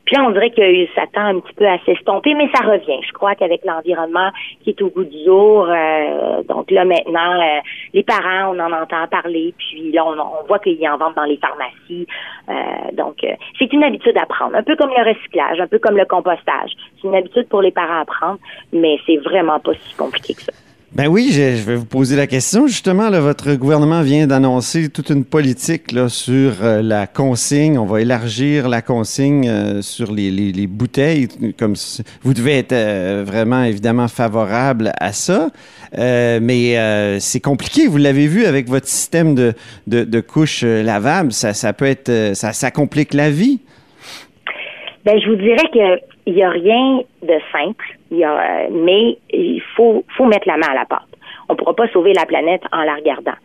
Puis 0.05 0.15
là, 0.15 0.23
on 0.25 0.31
dirait 0.31 0.51
que 0.51 0.85
ça 0.95 1.03
tend 1.13 1.25
un 1.25 1.39
petit 1.39 1.53
peu 1.53 1.65
à 1.65 1.77
s'estomper, 1.85 2.33
mais 2.33 2.49
ça 2.53 2.63
revient. 2.65 2.99
Je 3.07 3.13
crois 3.13 3.35
qu'avec 3.35 3.63
l'environnement 3.63 4.31
qui 4.63 4.71
est 4.71 4.81
au 4.81 4.89
goût 4.89 5.05
du 5.05 5.23
jour, 5.23 5.67
euh, 5.69 6.43
donc 6.43 6.69
là 6.71 6.83
maintenant, 6.83 7.39
euh, 7.41 7.59
les 7.93 8.03
parents, 8.03 8.53
on 8.53 8.59
en 8.59 8.71
entend 8.71 9.07
parler, 9.07 9.53
puis 9.57 9.91
là, 9.91 10.05
on, 10.05 10.19
on 10.19 10.45
voit 10.47 10.59
qu'ils 10.59 10.87
en 10.89 10.97
vendent 10.97 11.15
dans 11.15 11.23
les 11.23 11.37
pharmacies. 11.37 12.07
Euh, 12.49 12.91
donc, 12.93 13.23
euh, 13.23 13.33
c'est 13.57 13.71
une 13.71 13.83
habitude 13.83 14.17
à 14.17 14.25
prendre, 14.25 14.55
un 14.55 14.63
peu 14.63 14.75
comme 14.75 14.91
le 14.95 15.03
recyclage, 15.03 15.59
un 15.59 15.67
peu 15.67 15.79
comme 15.79 15.97
le 15.97 16.05
compostage. 16.05 16.71
C'est 17.01 17.07
une 17.07 17.15
habitude 17.15 17.47
pour 17.47 17.61
les 17.61 17.71
parents 17.71 18.01
à 18.01 18.05
prendre, 18.05 18.39
mais 18.71 18.97
c'est 19.05 19.17
vraiment 19.17 19.59
pas 19.59 19.73
si 19.73 19.95
compliqué 19.95 20.33
que 20.33 20.41
ça. 20.41 20.51
Ben 20.95 21.07
oui, 21.07 21.29
je, 21.31 21.41
vais 21.65 21.75
vous 21.75 21.85
poser 21.87 22.15
la 22.15 22.27
question. 22.27 22.67
Justement, 22.67 23.09
votre 23.09 23.55
gouvernement 23.55 24.03
vient 24.03 24.27
d'annoncer 24.27 24.89
toute 24.89 25.09
une 25.09 25.25
politique 25.25 25.89
sur 26.07 26.63
euh, 26.63 26.83
la 26.83 27.07
consigne. 27.07 27.79
On 27.79 27.85
va 27.85 28.01
élargir 28.01 28.69
la 28.69 28.83
consigne 28.83 29.49
euh, 29.49 29.81
sur 29.81 30.11
les, 30.11 30.29
les- 30.29 30.51
les 30.51 30.67
bouteilles. 30.67 31.29
Comme 31.57 31.73
vous 32.21 32.35
devez 32.35 32.59
être 32.59 32.73
euh, 32.73 33.23
vraiment 33.25 33.63
évidemment 33.63 34.07
favorable 34.07 34.91
à 34.99 35.13
ça, 35.13 35.49
mais 35.97 37.19
c'est 37.19 37.39
compliqué. 37.41 37.87
Vous 37.87 37.97
l'avez 37.97 38.27
vu 38.27 38.45
avec 38.45 38.67
votre 38.67 38.87
système 38.87 39.33
de, 39.33 40.19
couches 40.21 40.63
lavables. 40.63 41.31
Ça, 41.31 41.73
peut 41.73 41.85
être, 41.85 42.35
ça, 42.35 42.53
ça 42.53 42.69
complique 42.69 43.15
la 43.15 43.31
vie. 43.31 43.61
Ben, 45.05 45.19
je 45.19 45.27
vous 45.29 45.35
dirais 45.37 45.67
que 45.73 46.12
il 46.25 46.35
y 46.35 46.43
a 46.43 46.49
rien 46.49 47.01
de 47.21 47.39
simple, 47.51 47.97
y 48.11 48.23
a, 48.23 48.69
mais 48.71 49.17
il 49.31 49.61
faut, 49.75 50.05
faut 50.15 50.25
mettre 50.25 50.47
la 50.47 50.57
main 50.57 50.67
à 50.69 50.75
la 50.75 50.85
pâte. 50.85 51.01
On 51.49 51.55
pourra 51.55 51.75
pas 51.75 51.87
sauver 51.89 52.13
la 52.13 52.25
planète 52.25 52.63
en 52.71 52.83
la 52.83 52.95
regardant. 52.95 53.35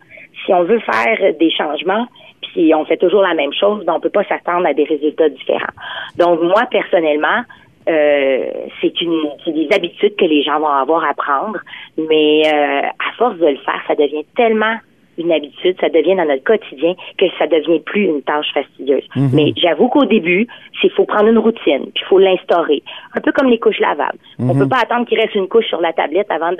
Si 0.45 0.53
on 0.53 0.63
veut 0.63 0.79
faire 0.79 1.33
des 1.37 1.51
changements, 1.51 2.07
puis 2.41 2.73
on 2.73 2.85
fait 2.85 2.97
toujours 2.97 3.21
la 3.21 3.33
même 3.33 3.53
chose, 3.53 3.83
ben 3.85 3.93
on 3.93 3.99
peut 3.99 4.09
pas 4.09 4.23
s'attendre 4.23 4.65
à 4.65 4.73
des 4.73 4.85
résultats 4.85 5.29
différents. 5.29 5.73
Donc 6.17 6.41
moi 6.41 6.63
personnellement, 6.71 7.43
euh, 7.89 8.51
c'est 8.81 9.01
une 9.01 9.29
c'est 9.43 9.51
des 9.51 9.67
habitudes 9.73 10.15
que 10.15 10.25
les 10.25 10.43
gens 10.43 10.59
vont 10.59 10.67
avoir 10.67 11.03
à 11.03 11.13
prendre, 11.13 11.59
mais 11.97 12.43
euh, 12.45 12.81
à 12.81 13.11
force 13.17 13.37
de 13.37 13.47
le 13.47 13.57
faire, 13.57 13.81
ça 13.87 13.95
devient 13.95 14.25
tellement 14.35 14.75
une 15.19 15.31
habitude, 15.31 15.75
ça 15.79 15.89
devient 15.89 16.15
dans 16.15 16.25
notre 16.25 16.43
quotidien 16.43 16.95
que 17.17 17.25
ça 17.37 17.47
devient 17.47 17.79
plus 17.81 18.05
une 18.05 18.21
tâche 18.21 18.47
fastidieuse. 18.53 19.03
Mhm. 19.15 19.29
Mais 19.33 19.53
j'avoue 19.57 19.87
qu'au 19.89 20.05
début, 20.05 20.47
c'est 20.81 20.89
faut 20.93 21.05
prendre 21.05 21.27
une 21.27 21.37
routine, 21.37 21.83
puis 21.93 22.03
il 22.03 22.05
faut 22.07 22.19
l'instaurer. 22.19 22.81
Un 23.15 23.21
peu 23.21 23.31
comme 23.31 23.49
les 23.49 23.59
couches 23.59 23.79
lavables. 23.79 24.17
On 24.39 24.53
Mhm. 24.53 24.59
peut 24.59 24.69
pas 24.69 24.79
attendre 24.81 25.05
qu'il 25.07 25.19
reste 25.19 25.35
une 25.35 25.47
couche 25.47 25.67
sur 25.67 25.81
la 25.81 25.93
tablette 25.93 26.31
avant 26.31 26.51
de, 26.51 26.57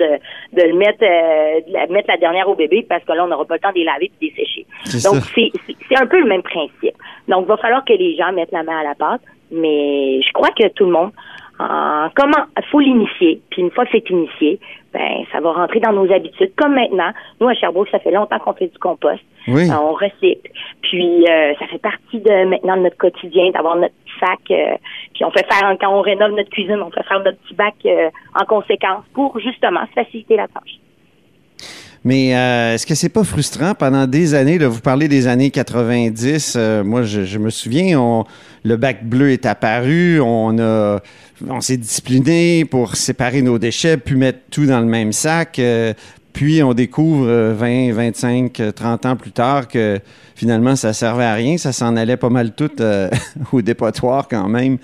de 0.52 0.62
le 0.62 0.74
mettre, 0.74 1.02
euh, 1.02 1.60
de 1.66 1.72
la, 1.72 1.86
mettre 1.88 2.08
la 2.08 2.16
dernière 2.18 2.48
au 2.48 2.54
bébé 2.54 2.84
parce 2.88 3.02
que 3.04 3.12
là, 3.12 3.24
on 3.24 3.28
n'aura 3.28 3.44
pas 3.44 3.54
le 3.54 3.60
temps 3.60 3.70
de 3.70 3.76
les 3.78 3.84
laver 3.84 4.10
et 4.20 4.26
de 4.26 4.30
les 4.30 4.36
sécher. 4.36 4.66
Donc, 5.08 5.22
c'est 5.34 5.96
un 5.96 6.06
peu 6.06 6.20
le 6.20 6.26
même 6.28 6.42
principe. 6.42 6.94
Donc, 7.28 7.44
il 7.44 7.48
va 7.48 7.56
falloir 7.56 7.84
que 7.84 7.92
les 7.92 8.16
gens 8.16 8.32
mettent 8.32 8.52
la 8.52 8.62
main 8.62 8.78
à 8.80 8.84
la 8.84 8.94
pâte, 8.94 9.20
mais 9.50 10.20
je 10.22 10.32
crois 10.32 10.50
que 10.50 10.68
tout 10.68 10.84
le 10.84 10.92
monde, 10.92 11.10
en, 11.60 12.08
comment, 12.16 12.46
faut 12.70 12.80
l'initier. 12.80 13.42
Puis 13.50 13.62
une 13.62 13.70
fois 13.70 13.84
que 13.84 13.90
c'est 13.92 14.08
initié, 14.10 14.58
ben, 14.92 15.24
ça 15.30 15.40
va 15.40 15.52
rentrer 15.52 15.80
dans 15.80 15.92
nos 15.92 16.10
habitudes. 16.10 16.52
Comme 16.56 16.74
maintenant, 16.74 17.12
nous 17.40 17.48
à 17.48 17.54
Sherbrooke, 17.54 17.88
ça 17.90 17.98
fait 17.98 18.10
longtemps 18.10 18.38
qu'on 18.38 18.54
fait 18.54 18.68
du 18.68 18.78
compost. 18.78 19.22
Oui. 19.46 19.70
Euh, 19.70 19.74
on 19.74 19.92
recycle. 19.92 20.50
Puis 20.82 21.24
euh, 21.28 21.54
ça 21.58 21.66
fait 21.66 21.78
partie 21.78 22.20
de 22.20 22.44
maintenant 22.46 22.76
de 22.76 22.82
notre 22.82 22.96
quotidien 22.96 23.50
d'avoir 23.50 23.76
notre 23.76 23.94
petit 23.94 24.18
sac. 24.18 24.50
euh, 24.50 24.76
puis 25.14 25.24
on 25.24 25.30
fait 25.30 25.46
faire 25.52 25.76
quand 25.80 25.94
on 25.94 26.00
rénove 26.00 26.32
notre 26.32 26.50
cuisine, 26.50 26.80
on 26.82 26.90
fait 26.90 27.04
faire 27.04 27.20
notre 27.20 27.38
petit 27.38 27.54
bac 27.54 27.74
euh, 27.84 28.10
en 28.34 28.44
conséquence 28.46 29.04
pour 29.12 29.38
justement 29.38 29.80
faciliter 29.94 30.36
la 30.36 30.48
tâche. 30.48 30.78
Mais 32.04 32.34
euh, 32.34 32.74
est-ce 32.74 32.86
que 32.86 32.94
c'est 32.94 33.10
pas 33.10 33.24
frustrant 33.24 33.74
pendant 33.74 34.06
des 34.06 34.32
années, 34.34 34.58
là, 34.58 34.68
vous 34.68 34.80
parlez 34.80 35.06
des 35.06 35.26
années 35.26 35.50
90, 35.50 36.54
euh, 36.56 36.82
moi 36.82 37.02
je, 37.02 37.36
me 37.38 37.50
souviens, 37.50 38.00
on, 38.00 38.24
le 38.64 38.76
bac 38.78 39.04
bleu 39.06 39.30
est 39.32 39.44
apparu, 39.44 40.18
on 40.20 40.58
a 40.58 41.00
on 41.48 41.60
s'est 41.60 41.76
discipliné 41.78 42.64
pour 42.64 42.96
séparer 42.96 43.42
nos 43.42 43.58
déchets, 43.58 43.96
puis 43.98 44.14
mettre 44.16 44.38
tout 44.50 44.64
dans 44.66 44.80
le 44.80 44.86
même 44.86 45.12
sac, 45.12 45.58
euh, 45.58 45.92
puis 46.32 46.62
on 46.62 46.72
découvre 46.72 47.26
euh, 47.28 47.54
20, 47.54 47.92
25, 47.92 48.60
euh, 48.60 48.72
30 48.72 49.04
ans 49.06 49.16
plus 49.16 49.32
tard 49.32 49.68
que 49.68 49.98
finalement 50.34 50.76
ça 50.76 50.94
servait 50.94 51.24
à 51.24 51.34
rien, 51.34 51.58
ça 51.58 51.72
s'en 51.72 51.96
allait 51.96 52.16
pas 52.16 52.30
mal 52.30 52.52
tout 52.54 52.70
euh, 52.80 53.10
au 53.52 53.60
dépotoir 53.60 54.26
quand 54.28 54.48
même. 54.48 54.78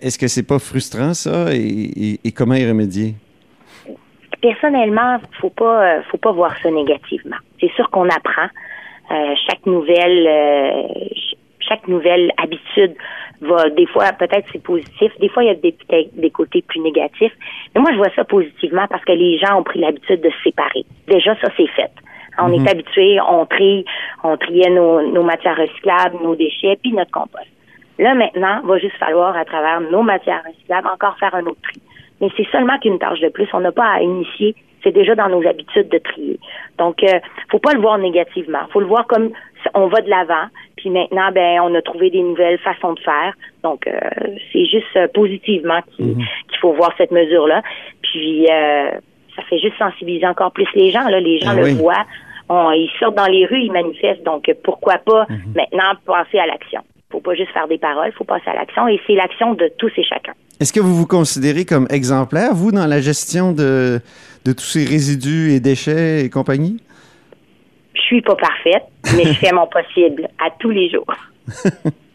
Est-ce 0.00 0.18
que 0.18 0.26
c'est 0.26 0.42
pas 0.42 0.58
frustrant 0.58 1.14
ça? 1.14 1.54
Et, 1.54 1.58
et- 1.58 2.20
et 2.24 2.32
comment 2.32 2.54
y 2.54 2.66
remédier? 2.66 3.14
Personnellement, 4.40 5.18
faut 5.40 5.50
pas, 5.50 5.82
euh, 5.98 6.02
faut 6.10 6.18
pas 6.18 6.32
voir 6.32 6.56
ça 6.62 6.70
négativement. 6.70 7.36
C'est 7.60 7.70
sûr 7.72 7.88
qu'on 7.90 8.08
apprend. 8.08 8.48
Euh, 9.10 9.34
chaque 9.48 9.64
nouvelle, 9.66 10.26
euh, 10.26 10.82
ch- 11.10 11.34
chaque 11.60 11.86
nouvelle 11.88 12.32
habitude 12.42 12.94
va, 13.40 13.68
des 13.70 13.86
fois, 13.86 14.12
peut-être 14.12 14.48
c'est 14.52 14.62
positif, 14.62 15.12
des 15.20 15.28
fois 15.28 15.44
il 15.44 15.46
y 15.46 15.50
a 15.50 15.54
des, 15.54 15.74
des 16.14 16.30
côtés 16.30 16.62
plus 16.62 16.80
négatifs. 16.80 17.32
Mais 17.74 17.80
moi, 17.80 17.90
je 17.92 17.96
vois 17.98 18.10
ça 18.16 18.24
positivement 18.24 18.86
parce 18.88 19.04
que 19.04 19.12
les 19.12 19.38
gens 19.38 19.58
ont 19.58 19.62
pris 19.62 19.80
l'habitude 19.80 20.20
de 20.22 20.30
se 20.30 20.42
séparer. 20.42 20.84
Déjà, 21.06 21.34
ça, 21.40 21.48
c'est 21.56 21.68
fait. 21.68 21.90
On 22.38 22.52
est 22.52 22.68
habitué, 22.68 23.18
on 23.26 23.46
trie, 23.46 23.84
on 24.22 24.36
triait 24.36 24.68
nos, 24.70 25.00
nos 25.10 25.22
matières 25.22 25.56
recyclables, 25.56 26.16
nos 26.22 26.34
déchets, 26.34 26.76
puis 26.82 26.92
notre 26.92 27.10
compost. 27.10 27.46
Là, 27.98 28.14
maintenant, 28.14 28.60
va 28.64 28.76
juste 28.78 28.96
falloir, 28.98 29.34
à 29.36 29.44
travers 29.46 29.80
nos 29.80 30.02
matières 30.02 30.42
recyclables, 30.46 30.86
encore 30.88 31.16
faire 31.18 31.34
un 31.34 31.46
autre 31.46 31.60
tri. 31.62 31.80
Mais 32.20 32.28
c'est 32.36 32.46
seulement 32.50 32.78
qu'une 32.78 32.98
tâche 32.98 33.20
de 33.20 33.28
plus. 33.28 33.48
On 33.52 33.60
n'a 33.60 33.72
pas 33.72 33.86
à 33.94 34.00
initier. 34.00 34.54
C'est 34.82 34.92
déjà 34.92 35.14
dans 35.14 35.28
nos 35.28 35.46
habitudes 35.46 35.88
de 35.88 35.98
trier. 35.98 36.38
Donc, 36.78 37.02
euh, 37.02 37.18
faut 37.50 37.58
pas 37.58 37.72
le 37.72 37.80
voir 37.80 37.98
négativement. 37.98 38.60
Faut 38.72 38.80
le 38.80 38.86
voir 38.86 39.06
comme 39.06 39.30
on 39.74 39.88
va 39.88 40.00
de 40.00 40.08
l'avant. 40.08 40.46
Puis 40.76 40.90
maintenant, 40.90 41.32
ben, 41.32 41.60
on 41.62 41.74
a 41.74 41.82
trouvé 41.82 42.10
des 42.10 42.22
nouvelles 42.22 42.58
façons 42.58 42.92
de 42.92 43.00
faire. 43.00 43.34
Donc, 43.64 43.86
euh, 43.86 43.98
c'est 44.52 44.64
juste 44.66 44.86
euh, 44.96 45.08
positivement 45.12 45.80
qu'il 45.96 46.16
faut 46.60 46.72
voir 46.72 46.92
cette 46.98 47.10
mesure-là. 47.10 47.62
Puis, 48.02 48.46
euh, 48.50 48.90
ça 49.34 49.42
fait 49.50 49.58
juste 49.58 49.76
sensibiliser 49.78 50.26
encore 50.26 50.52
plus 50.52 50.68
les 50.74 50.90
gens. 50.92 51.08
Là, 51.08 51.18
les 51.20 51.38
gens 51.40 51.50
Ah 51.50 51.54
le 51.56 51.64
oui. 51.64 51.74
voient. 51.74 52.06
On- 52.48 52.70
ils 52.70 52.90
sortent 53.00 53.16
dans 53.16 53.26
les 53.26 53.44
rues, 53.44 53.62
ils 53.62 53.72
manifestent. 53.72 54.22
Donc, 54.22 54.48
pourquoi 54.62 54.98
pas 54.98 55.26
Mhm. 55.28 55.52
maintenant 55.56 55.92
passer 56.06 56.38
à 56.38 56.46
l'action? 56.46 56.82
Faut 57.10 57.20
pas 57.20 57.34
juste 57.34 57.52
faire 57.52 57.68
des 57.68 57.78
paroles, 57.78 58.12
faut 58.12 58.24
passer 58.24 58.48
à 58.48 58.54
l'action. 58.54 58.88
Et 58.88 59.00
c'est 59.06 59.14
l'action 59.14 59.54
de 59.54 59.70
tous 59.78 59.92
et 59.96 60.04
chacun. 60.04 60.32
Est-ce 60.60 60.72
que 60.72 60.80
vous 60.80 60.94
vous 60.94 61.06
considérez 61.06 61.64
comme 61.64 61.86
exemplaire, 61.90 62.54
vous, 62.54 62.72
dans 62.72 62.86
la 62.86 63.00
gestion 63.00 63.52
de, 63.52 64.00
de 64.44 64.52
tous 64.52 64.64
ces 64.64 64.84
résidus 64.84 65.52
et 65.52 65.60
déchets 65.60 66.24
et 66.24 66.30
compagnie? 66.30 66.78
Je 67.94 68.00
suis 68.00 68.22
pas 68.22 68.36
parfaite, 68.36 68.84
mais 69.16 69.24
je 69.24 69.32
fais 69.34 69.52
mon 69.52 69.66
possible 69.66 70.28
à 70.38 70.50
tous 70.58 70.70
les 70.70 70.90
jours. 70.90 71.14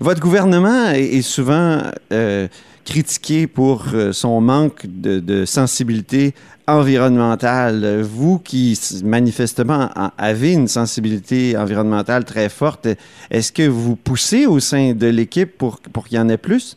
Votre 0.00 0.20
gouvernement 0.20 0.90
est 0.90 1.22
souvent 1.22 1.82
euh, 2.12 2.48
critiqué 2.84 3.46
pour 3.46 3.86
euh, 3.92 4.12
son 4.12 4.40
manque 4.40 4.86
de, 4.86 5.20
de 5.20 5.44
sensibilité 5.44 6.34
environnementale. 6.66 8.02
Vous 8.02 8.38
qui 8.38 8.78
manifestement 9.04 9.90
avez 10.16 10.52
une 10.52 10.68
sensibilité 10.68 11.56
environnementale 11.56 12.24
très 12.24 12.48
forte, 12.48 12.88
est-ce 13.30 13.52
que 13.52 13.68
vous 13.68 13.96
poussez 13.96 14.46
au 14.46 14.60
sein 14.60 14.92
de 14.92 15.06
l'équipe 15.06 15.58
pour, 15.58 15.80
pour 15.80 16.06
qu'il 16.06 16.16
y 16.16 16.20
en 16.20 16.28
ait 16.28 16.38
plus? 16.38 16.76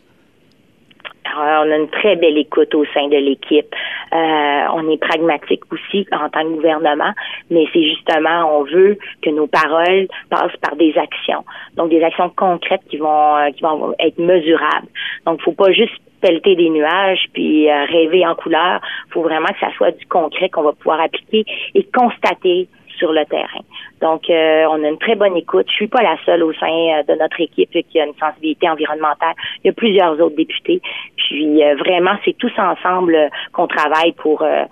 On 1.40 1.72
a 1.72 1.78
une 1.78 1.90
très 1.90 2.16
belle 2.16 2.38
écoute 2.38 2.74
au 2.76 2.86
sein 2.94 3.08
de 3.08 3.18
l'équipe. 3.18 3.74
Euh, 4.14 4.62
on 4.74 4.90
est 4.90 4.98
pragmatique 4.98 5.62
aussi 5.72 6.08
en 6.12 6.30
tant 6.30 6.44
que 6.44 6.56
gouvernement, 6.56 7.12
mais 7.50 7.66
c'est 7.74 7.84
justement, 7.84 8.60
on 8.60 8.64
veut 8.64 8.98
que 9.22 9.30
nos 9.30 9.48
paroles 9.48 10.08
passent 10.30 10.56
par 10.62 10.76
des 10.76 10.98
actions. 10.98 11.44
Donc, 11.76 11.90
des 11.90 12.04
actions 12.04 12.30
concrètes 12.36 12.82
qui 12.90 12.98
vont, 12.98 13.38
euh, 13.38 13.52
qui 13.52 13.62
vont 13.62 13.94
être 14.00 14.18
mesurables. 14.18 14.88
Donc, 15.26 15.42
faut 15.42 15.54
pas 15.54 15.72
juste 15.72 15.94
pelleter 16.22 16.56
des 16.56 16.70
nuages 16.70 17.26
puis 17.34 17.70
euh, 17.70 17.86
rêver 17.86 18.26
en 18.26 18.36
couleur. 18.36 18.82
faut 19.12 19.22
vraiment 19.22 19.48
que 19.48 19.60
ça 19.60 19.72
soit 19.78 19.92
du 19.92 20.06
concret 20.08 20.50
qu'on 20.50 20.64
va 20.64 20.74
pouvoir 20.74 21.00
appliquer 21.00 21.46
et 21.76 21.84
constater 21.84 22.68
sur 22.98 23.12
le 23.14 23.24
terrain. 23.26 23.64
Donc, 24.02 24.30
euh, 24.30 24.66
on 24.70 24.84
a 24.84 24.88
une 24.90 24.98
très 24.98 25.16
bonne 25.16 25.36
écoute. 25.38 25.66
Je 25.70 25.74
suis 25.74 25.88
pas 25.88 26.02
la 26.02 26.18
seule 26.26 26.44
au 26.44 26.54
sein 26.54 26.68
euh, 26.68 27.04
de 27.08 27.18
notre 27.20 27.40
équipe 27.40 27.72
qui 27.90 28.00
a 28.00 28.06
une 28.06 28.14
sensibilité 28.20 28.70
environnementale. 28.70 29.34
Il 29.64 29.68
y 29.68 29.70
a 29.70 29.74
plusieurs 29.74 30.14
autres 30.20 30.36
députés. 30.36 30.82
Puis, 31.16 31.64
euh, 31.64 31.76
vraiment, 31.76 32.12
c'est 32.26 32.38
tous 32.38 32.52
ensemble 32.58 33.18
qu'on 33.54 33.68
travaille 33.68 34.12
pour 34.14 34.42
euh, 34.42 34.64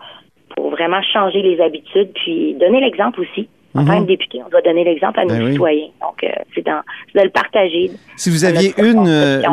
pour 0.56 0.70
vraiment 0.70 1.02
changer 1.02 1.42
les 1.42 1.60
habitudes, 1.60 2.12
puis 2.14 2.54
donner 2.56 2.80
l'exemple 2.80 3.20
aussi. 3.22 3.50
En 3.76 3.82
Mhm. 3.82 3.88
tant 3.88 4.02
que 4.04 4.08
député, 4.08 4.40
on 4.46 4.50
doit 4.50 4.62
donner 4.62 4.86
l'exemple 4.86 5.20
à 5.20 5.24
nos 5.26 5.36
Ben 5.36 5.44
oui. 5.44 5.52
citoyens. 5.52 5.90
Donc, 6.02 6.26
c'est 6.54 6.62
dans, 6.66 6.80
c'est 7.12 7.20
de 7.20 7.24
le 7.26 7.30
partager. 7.30 7.92
Si 8.16 8.30
vous 8.30 8.46
aviez 8.46 8.74
une 8.78 9.04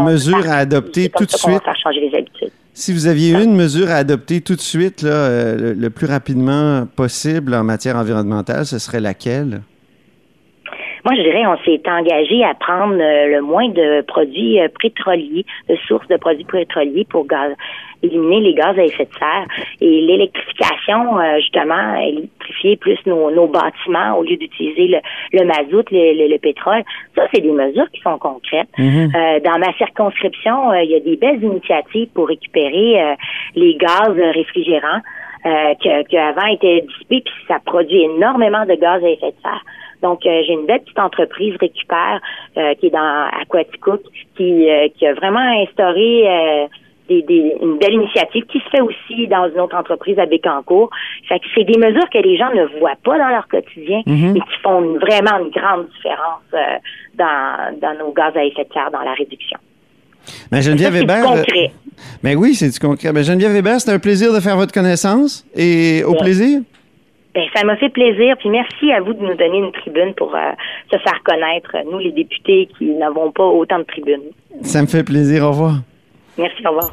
mesure 0.05 0.49
à 0.49 0.59
adopter 0.59 1.09
tout 1.09 1.25
de 1.25 1.31
suite, 1.31 1.61
faire 1.65 1.77
changer 1.77 2.01
les 2.09 2.17
habitudes. 2.17 2.53
Si 2.75 2.93
vous 2.93 3.07
aviez 3.07 3.33
une 3.33 3.55
mesure 3.55 3.91
à 3.91 3.97
adopter 3.97 4.41
tout 4.41 4.57
de 4.57 4.61
suite, 4.61 5.05
euh, 5.05 5.75
le 5.75 5.91
plus 5.91 6.07
rapidement 6.07 6.87
possible 6.87 7.55
en 7.55 7.65
matière 7.65 7.97
environnementale, 7.97 8.67
ce 8.67 8.79
serait 8.79 9.01
laquelle? 9.01 9.63
Moi, 11.05 11.15
je 11.17 11.23
dirais, 11.23 11.45
on 11.47 11.57
s'est 11.65 11.83
engagé 11.88 12.45
à 12.45 12.55
prendre 12.55 12.95
euh, 12.95 13.27
le 13.27 13.41
moins 13.41 13.69
de 13.69 14.03
produits 14.03 14.61
euh, 14.61 14.69
pétroliers, 14.81 15.45
de 15.69 15.77
sources 15.88 16.07
de 16.09 16.17
produits 16.17 16.45
pétroliers 16.45 17.05
pour 17.11 17.27
gaz, 17.27 17.55
éliminer 18.05 18.41
les 18.41 18.55
gaz 18.55 18.79
à 18.79 18.85
effet 18.85 19.07
de 19.07 19.19
serre. 19.19 19.47
Et 19.81 20.01
l'électrification, 20.03 21.19
euh, 21.19 21.38
justement, 21.41 21.95
électrifier 21.97 22.77
plus 22.77 22.99
nos, 23.07 23.31
nos 23.33 23.49
bâtiments 23.49 24.17
au 24.19 24.23
lieu 24.23 24.37
d'utiliser 24.37 24.87
le, 24.88 24.99
le 25.33 25.45
mazout, 25.45 25.85
le, 25.91 26.15
le- 26.19 26.29
le 26.33 26.38
pétrole, 26.38 26.83
ça, 27.17 27.23
c'est 27.35 27.41
des 27.41 27.51
mesures 27.51 27.91
qui 27.93 28.01
sont 28.01 28.19
concrètes. 28.19 28.69
Euh, 29.15 29.41
dans 29.41 29.59
ma 29.59 29.73
circonscription, 29.79 30.73
il 30.75 30.91
y 30.91 30.95
a 30.95 31.01
des 31.01 31.17
belles 31.17 31.43
initiatives 31.43 32.09
pour 32.15 32.29
récupérer 32.29 33.03
euh, 33.03 33.15
les 33.57 33.75
gaz 33.75 34.12
réfrigérants 34.35 35.01
euh, 35.47 35.75
que- 35.83 36.05
qui 36.07 36.17
avant 36.17 36.47
étaient 36.47 36.83
dissipés, 36.87 37.23
puis 37.23 37.35
ça 37.49 37.59
produit 37.65 38.03
énormément 38.03 38.65
de 38.65 38.75
gaz 38.75 39.03
à 39.03 39.09
effet 39.09 39.27
de 39.33 39.43
serre. 39.43 39.65
Donc, 40.03 40.27
euh, 40.27 40.43
j'ai 40.47 40.53
une 40.55 40.67
belle 40.67 40.81
petite 40.81 40.99
entreprise 40.99 41.55
récupère 41.61 42.21
euh, 42.57 42.75
qui 42.75 42.87
est 42.87 42.91
dans 42.91 43.29
Aquaticook, 43.41 44.03
qui, 44.37 44.69
euh, 44.69 44.88
qui 44.99 45.07
a 45.07 45.15
vraiment 45.15 45.62
instauré 45.62 46.69
des, 47.09 47.23
des- 47.23 47.57
une 47.61 47.79
belle 47.79 47.95
initiative 47.95 48.45
qui 48.47 48.59
se 48.61 48.69
fait 48.71 48.81
aussi 48.81 49.27
dans 49.29 49.49
une 49.49 49.61
autre 49.61 49.77
entreprise 49.77 50.19
à 50.19 50.27
Bécancourt. 50.27 50.91
Fait 51.29 51.38
que 51.41 51.45
c'est 51.55 51.65
des 51.65 51.79
mesures 51.79 52.09
que 52.11 52.19
les 52.19 52.37
gens 52.37 52.51
ne 52.55 52.65
voient 52.79 52.97
pas 53.05 53.19
dans 53.19 53.29
leur 53.29 53.47
quotidien, 53.49 54.03
mais 54.07 54.41
qui 54.41 54.59
font 54.62 54.83
une- 54.85 54.99
vraiment 54.99 55.38
une 55.45 55.51
grande 55.51 55.87
différence 55.88 56.43
dans, 57.15 57.79
dans 57.81 57.99
nos 57.99 58.12
gaz 58.12 58.37
à 58.37 58.45
effet 58.45 58.65
de 58.65 58.73
serre, 58.73 58.91
dans 58.93 59.01
la 59.03 59.15
réduction. 59.15 59.59
Ben, 60.53 60.61
Geneviève 60.61 60.95
Ça, 60.95 61.01
Hébert. 61.03 61.25
concret. 61.25 61.73
ben 62.23 62.37
oui, 62.37 62.55
c'est 62.55 62.71
du 62.71 62.79
concret. 62.79 63.12
Ben, 63.12 63.25
Geneviève 63.25 63.57
Hébert, 63.57 63.81
c'est 63.81 63.91
un 63.93 63.99
plaisir 63.99 64.33
de 64.33 64.38
faire 64.41 64.57
votre 64.57 64.73
connaissance 64.73 65.45
et 65.57 66.05
au 66.05 66.12
Ouais. 66.12 66.19
plaisir. 66.19 66.61
Ben, 67.35 67.45
ça 67.55 67.64
m'a 67.64 67.77
fait 67.77 67.88
plaisir. 67.88 68.37
Puis 68.38 68.51
merci 68.51 68.92
à 68.92 69.01
vous 69.01 69.14
de 69.14 69.21
nous 69.21 69.35
donner 69.35 69.59
une 69.59 69.73
tribune 69.73 70.14
pour 70.14 70.35
euh, 70.35 70.53
se 70.90 70.99
faire 70.99 71.23
connaître, 71.25 71.77
nous 71.90 71.99
les 71.99 72.12
députés 72.12 72.68
qui 72.77 72.87
n'avons 72.90 73.31
pas 73.31 73.45
autant 73.45 73.79
de 73.79 73.85
tribunes. 73.85 74.33
Ça 74.62 74.83
me 74.83 74.87
fait 74.87 75.05
plaisir. 75.05 75.45
Au 75.45 75.51
revoir. 75.51 75.75
Merci, 76.38 76.66
au 76.66 76.71
revoir. 76.71 76.90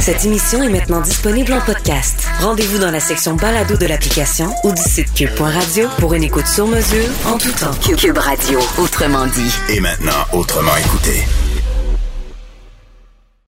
Cette 0.00 0.24
émission 0.26 0.62
est 0.62 0.68
maintenant 0.68 1.00
disponible 1.00 1.52
en 1.54 1.60
podcast. 1.60 2.28
Rendez-vous 2.42 2.78
dans 2.78 2.90
la 2.90 3.00
section 3.00 3.36
balado 3.36 3.76
de 3.78 3.86
l'application 3.86 4.46
ou 4.64 4.70
du 4.70 4.82
site 4.82 5.14
cube.radio 5.14 5.88
pour 5.98 6.12
une 6.12 6.24
écoute 6.24 6.46
sur 6.46 6.66
mesure 6.66 7.08
en 7.26 7.38
tout 7.38 7.52
temps. 7.52 7.72
Cube 7.80 8.18
Radio, 8.18 8.58
autrement 8.78 9.24
dit. 9.26 9.54
Et 9.74 9.80
maintenant, 9.80 10.26
autrement 10.34 10.76
écouté. 10.76 11.24